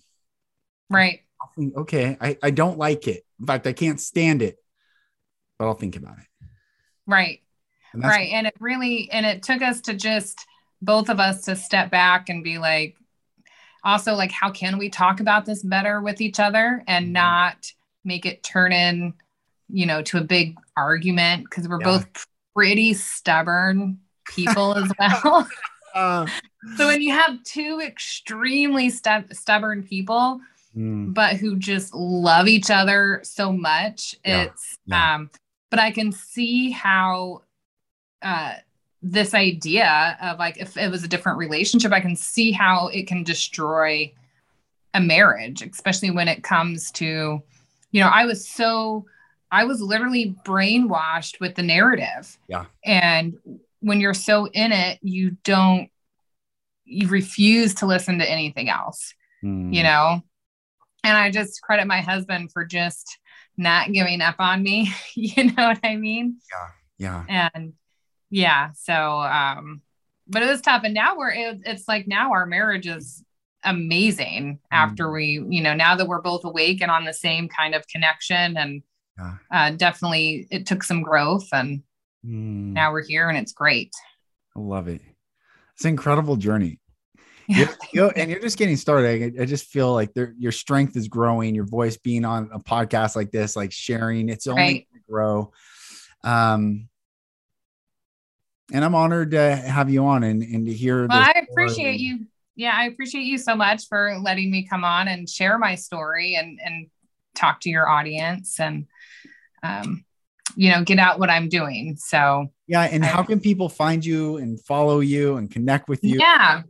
[0.88, 1.20] right.
[1.58, 3.24] Okay, I, I don't like it.
[3.38, 4.56] In fact, I can't stand it,
[5.58, 6.26] but I'll think about it.
[7.10, 7.40] Right.
[7.92, 8.30] And right.
[8.32, 10.46] And it really, and it took us to just
[10.80, 12.96] both of us to step back and be like,
[13.82, 17.12] also, like, how can we talk about this better with each other and mm-hmm.
[17.14, 17.72] not
[18.04, 19.14] make it turn in,
[19.68, 21.44] you know, to a big argument?
[21.44, 21.98] Because we're yeah.
[21.98, 24.90] both pretty stubborn people as
[25.24, 25.48] well.
[25.92, 26.24] Uh,
[26.76, 30.40] so when you have two extremely stu- stubborn people,
[30.76, 31.12] mm.
[31.12, 34.42] but who just love each other so much, yeah.
[34.42, 35.16] it's yeah.
[35.16, 35.30] um
[35.70, 37.42] but I can see how
[38.22, 38.54] uh,
[39.02, 43.06] this idea of like if it was a different relationship, I can see how it
[43.06, 44.12] can destroy
[44.92, 47.42] a marriage, especially when it comes to,
[47.92, 49.06] you know, I was so
[49.52, 52.38] I was literally brainwashed with the narrative.
[52.48, 52.66] Yeah.
[52.84, 53.38] And
[53.80, 55.88] when you're so in it, you don't
[56.84, 59.14] you refuse to listen to anything else.
[59.42, 59.72] Mm.
[59.74, 60.22] You know?
[61.02, 63.18] And I just credit my husband for just
[63.60, 64.90] not giving up on me.
[65.14, 66.38] you know what I mean?
[66.98, 67.24] Yeah.
[67.28, 67.52] Yeah.
[67.54, 67.72] And
[68.30, 69.82] yeah, so um,
[70.26, 70.82] but it was tough.
[70.84, 73.22] And now we're it, it's like now our marriage is
[73.64, 75.12] amazing after Mm.
[75.12, 78.56] we, you know, now that we're both awake and on the same kind of connection
[78.56, 78.82] and
[79.18, 79.34] Yeah.
[79.52, 81.82] uh, definitely it took some growth and
[82.24, 83.92] Mm, now we're here and it's great.
[84.54, 85.00] I love it.
[85.74, 86.78] It's an incredible journey.
[87.48, 89.36] You you know, and you're just getting started.
[89.38, 91.54] I, I just feel like your strength is growing.
[91.54, 94.88] Your voice being on a podcast like this, like sharing, it's only Right.
[94.94, 95.52] to grow.
[96.22, 96.88] Um,
[98.72, 101.06] and I'm honored to have you on and, and to hear.
[101.08, 102.26] Well, this I appreciate you.
[102.56, 106.34] Yeah, I appreciate you so much for letting me come on and share my story
[106.36, 106.86] and and
[107.34, 108.86] talk to your audience and
[109.62, 110.04] um,
[110.56, 111.96] you know, get out what I'm doing.
[111.96, 116.04] So Yeah, and I- how can people find you and follow you and connect with
[116.04, 116.18] you?
[116.18, 116.62] Yeah.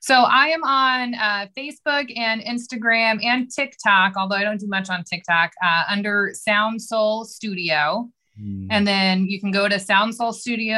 [0.00, 4.88] So I am on uh, Facebook and Instagram and TikTok, although I don't do much
[4.90, 8.08] on TikTok, uh, under Sound Soul Studio.
[8.40, 9.74] Mm, And then you can go to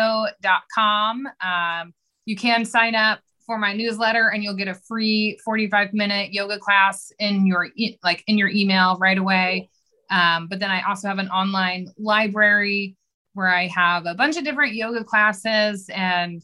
[0.00, 1.28] soundsoulstudio.com.
[1.44, 1.94] Um,
[2.24, 6.58] you can sign up for my newsletter and you'll get a free 45 minute yoga
[6.58, 9.68] class in your e- like in your email right away.
[10.10, 12.96] Um, but then I also have an online library
[13.34, 16.42] where I have a bunch of different yoga classes and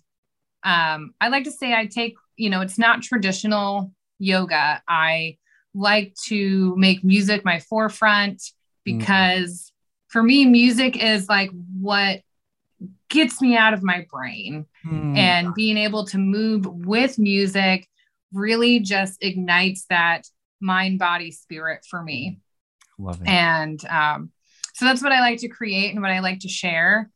[0.62, 4.82] um, I like to say I take, you know, it's not traditional yoga.
[4.88, 5.36] I
[5.74, 8.42] like to make music my forefront
[8.84, 9.72] because
[10.08, 12.20] for me, music is like what
[13.08, 14.66] gets me out of my brain.
[14.84, 17.88] mm, And being able to move with music
[18.32, 20.26] really just ignites that
[20.60, 22.38] mind, body, spirit for me.
[22.98, 23.28] love it.
[23.28, 24.30] And um,
[24.74, 27.10] so that's what I like to create and what I like to share.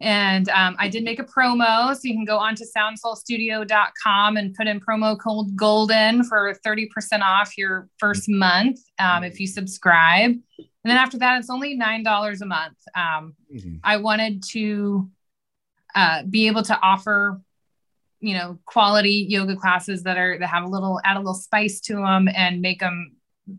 [0.00, 4.54] And um, I did make a promo, so you can go on to soundsoulstudio.com and
[4.54, 6.88] put in promo code golden for 30%
[7.22, 10.32] off your first month um, if you subscribe.
[10.32, 12.76] And then after that, it's only $9 a month.
[12.94, 13.80] Um, Amazing.
[13.82, 15.10] I wanted to
[15.94, 17.40] uh, be able to offer,
[18.20, 21.80] you know, quality yoga classes that are that have a little add a little spice
[21.82, 23.12] to them and make them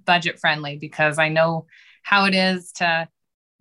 [0.05, 1.65] budget friendly because I know
[2.03, 3.07] how it is to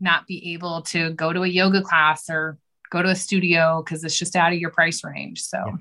[0.00, 2.58] not be able to go to a yoga class or
[2.94, 5.42] go to a studio because it's just out of your price range.
[5.42, 5.78] So.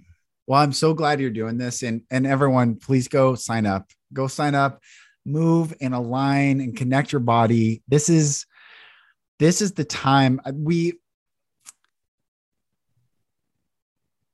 [0.47, 3.89] Well, I'm so glad you're doing this, and and everyone, please go sign up.
[4.11, 4.81] Go sign up,
[5.25, 7.81] move and align and connect your body.
[7.87, 8.45] This is
[9.39, 10.93] this is the time uh, we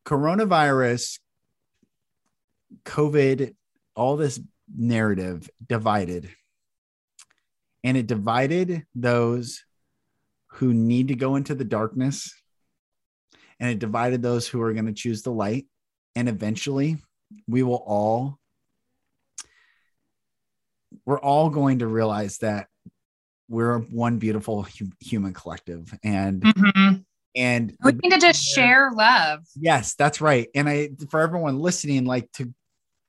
[0.06, 1.20] coronavirus,
[2.86, 3.54] COVID,
[3.96, 4.40] all this
[4.76, 6.30] narrative divided,
[7.84, 9.64] and it divided those
[10.54, 12.34] who need to go into the darkness
[13.60, 15.66] and it divided those who are going to choose the light.
[16.16, 16.98] And eventually,
[17.48, 18.40] we will all,
[21.06, 22.68] we're all going to realize that
[23.48, 25.94] we're one beautiful hu- human collective.
[26.04, 27.06] And, Mhm.
[27.36, 29.46] and we need to just share love.
[29.56, 30.50] Yes, that's right.
[30.56, 32.54] And I, for everyone listening, like to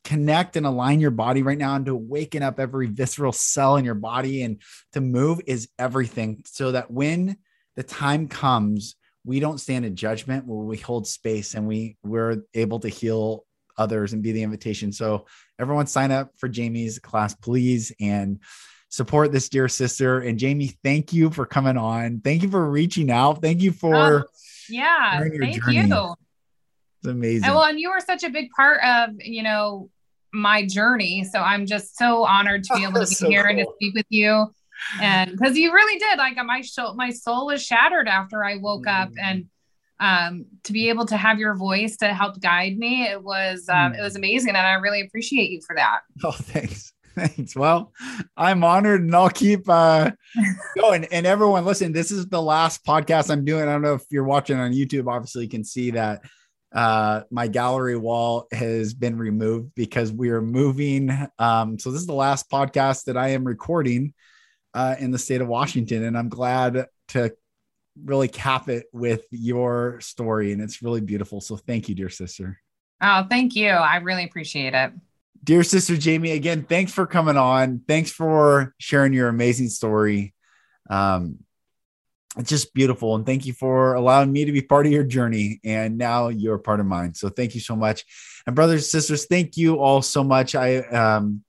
[0.05, 3.85] connect and align your body right now and to waken up every visceral cell in
[3.85, 4.61] your body and
[4.93, 6.43] to move is everything.
[6.47, 7.37] So that when
[7.77, 12.43] the time comes, we don't stand in judgment where we hold space and we we're
[12.55, 13.45] able to heal
[13.77, 14.93] others and be the invitation.
[14.93, 15.27] So
[15.59, 18.41] everyone sign up for Jami's class, please, and
[18.89, 20.21] support this dear sister.
[20.21, 22.21] And Jamie, thank you for coming on.
[22.21, 23.41] Thank you for reaching out.
[23.41, 24.23] Thank you for oh,
[24.69, 25.19] Yeah.
[25.19, 25.89] Thank journey.
[25.89, 26.15] you.
[26.99, 27.45] it's amazing.
[27.45, 29.91] And well, and you were such a big part of, you know,
[30.33, 31.25] my journey.
[31.25, 33.95] So I'm just so honored to be able to be So here and to speak
[33.95, 34.53] with you.
[35.01, 38.87] And because you really did, like my soul, my soul was shattered after I woke
[38.87, 39.15] up, Mm.
[39.23, 39.45] and
[40.03, 43.93] um, to be able to have your voice to help guide me, it was um,
[43.93, 43.99] Mm.
[43.99, 46.01] it was amazing, and I really appreciate you for that.
[46.25, 46.93] Oh, thanks.
[47.17, 47.57] Thanks.
[47.57, 47.93] Well,
[48.37, 50.13] I'm honored and I'll keep uh,
[50.81, 51.05] going.
[51.07, 53.65] And everyone, listen, this is the last podcast I'm doing.
[53.69, 55.09] I don't know if you're watching on YouTube.
[55.09, 56.23] Obviously, you can see that
[56.73, 61.11] uh, my gallery wall has been removed because we are moving.
[61.41, 64.15] Um, so, this is the last podcast that I am recording
[64.75, 66.05] uh, in the state of Washington.
[66.05, 67.35] And I'm glad to
[68.05, 70.53] really cap it with your story.
[70.53, 71.41] And it's really beautiful.
[71.41, 72.61] So, thank you, dear sister.
[73.03, 73.71] Oh, thank you.
[73.71, 74.93] I really appreciate it.
[75.43, 77.83] Dear sister Jami, again, thanks for coming on.
[77.89, 80.35] Thanks for sharing your amazing story.
[80.91, 81.39] Um,
[82.37, 83.17] it's just beautiful.
[83.17, 85.61] And thank you for allowing me to be part of your journey.
[85.65, 87.15] And now you're part of mine.
[87.15, 88.05] So thank you so much.
[88.47, 90.55] And brothers and sisters, thank you all so much.
[90.55, 91.43] I um,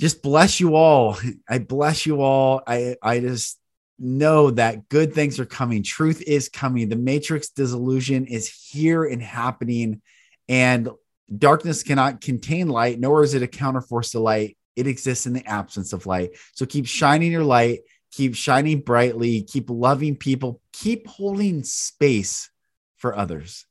[0.00, 1.16] just bless you all.
[1.48, 2.62] I bless you all.
[2.66, 3.58] I, I just
[3.98, 5.82] know that good things are coming.
[5.82, 6.88] Truth is coming.
[6.88, 10.02] The matrix disillusion is here and happening.
[10.48, 10.88] And
[11.36, 14.56] darkness cannot contain light, nor is it a counterforce to light.
[14.76, 16.30] It exists in the absence of light.
[16.54, 17.80] So keep shining your light,
[18.10, 22.50] keep shining brightly, keep loving people, keep holding space
[22.96, 23.66] for others,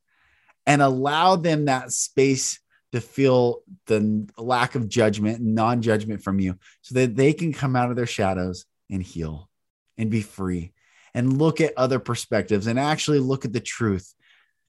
[0.65, 2.59] and allow them that space
[2.93, 7.51] to feel the lack of judgment and non judgment from you so that they can
[7.51, 9.49] come out of their shadows and heal
[9.97, 10.71] and be free
[11.15, 14.13] and look at other perspectives and actually look at the truth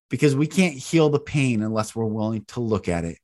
[0.09, 3.19] because we can't heal the pain unless we're willing to look at it.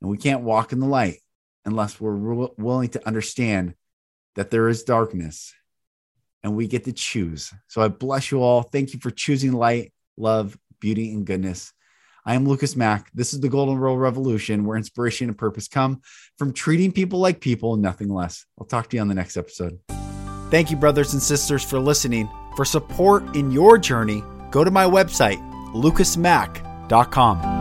[0.00, 1.20] And we can't walk in the light
[1.64, 3.74] unless we're re- willing to understand
[4.34, 5.54] that there is darkness
[6.42, 7.54] and we get to choose.
[7.68, 8.62] So I bless you all.
[8.62, 11.72] Thank you for choosing light, love, beauty, and goodness.
[12.24, 13.10] I am Lucas Mack.
[13.12, 16.02] This is the Golden Rule Revolution, where inspiration and purpose come
[16.38, 18.46] from treating people like people and nothing less.
[18.58, 19.78] I'll talk to you on the next episode.
[20.50, 22.28] Thank you, brothers and sisters, for listening.
[22.56, 25.38] For support in your journey, go to my website,
[25.72, 27.59] lucasmack.com.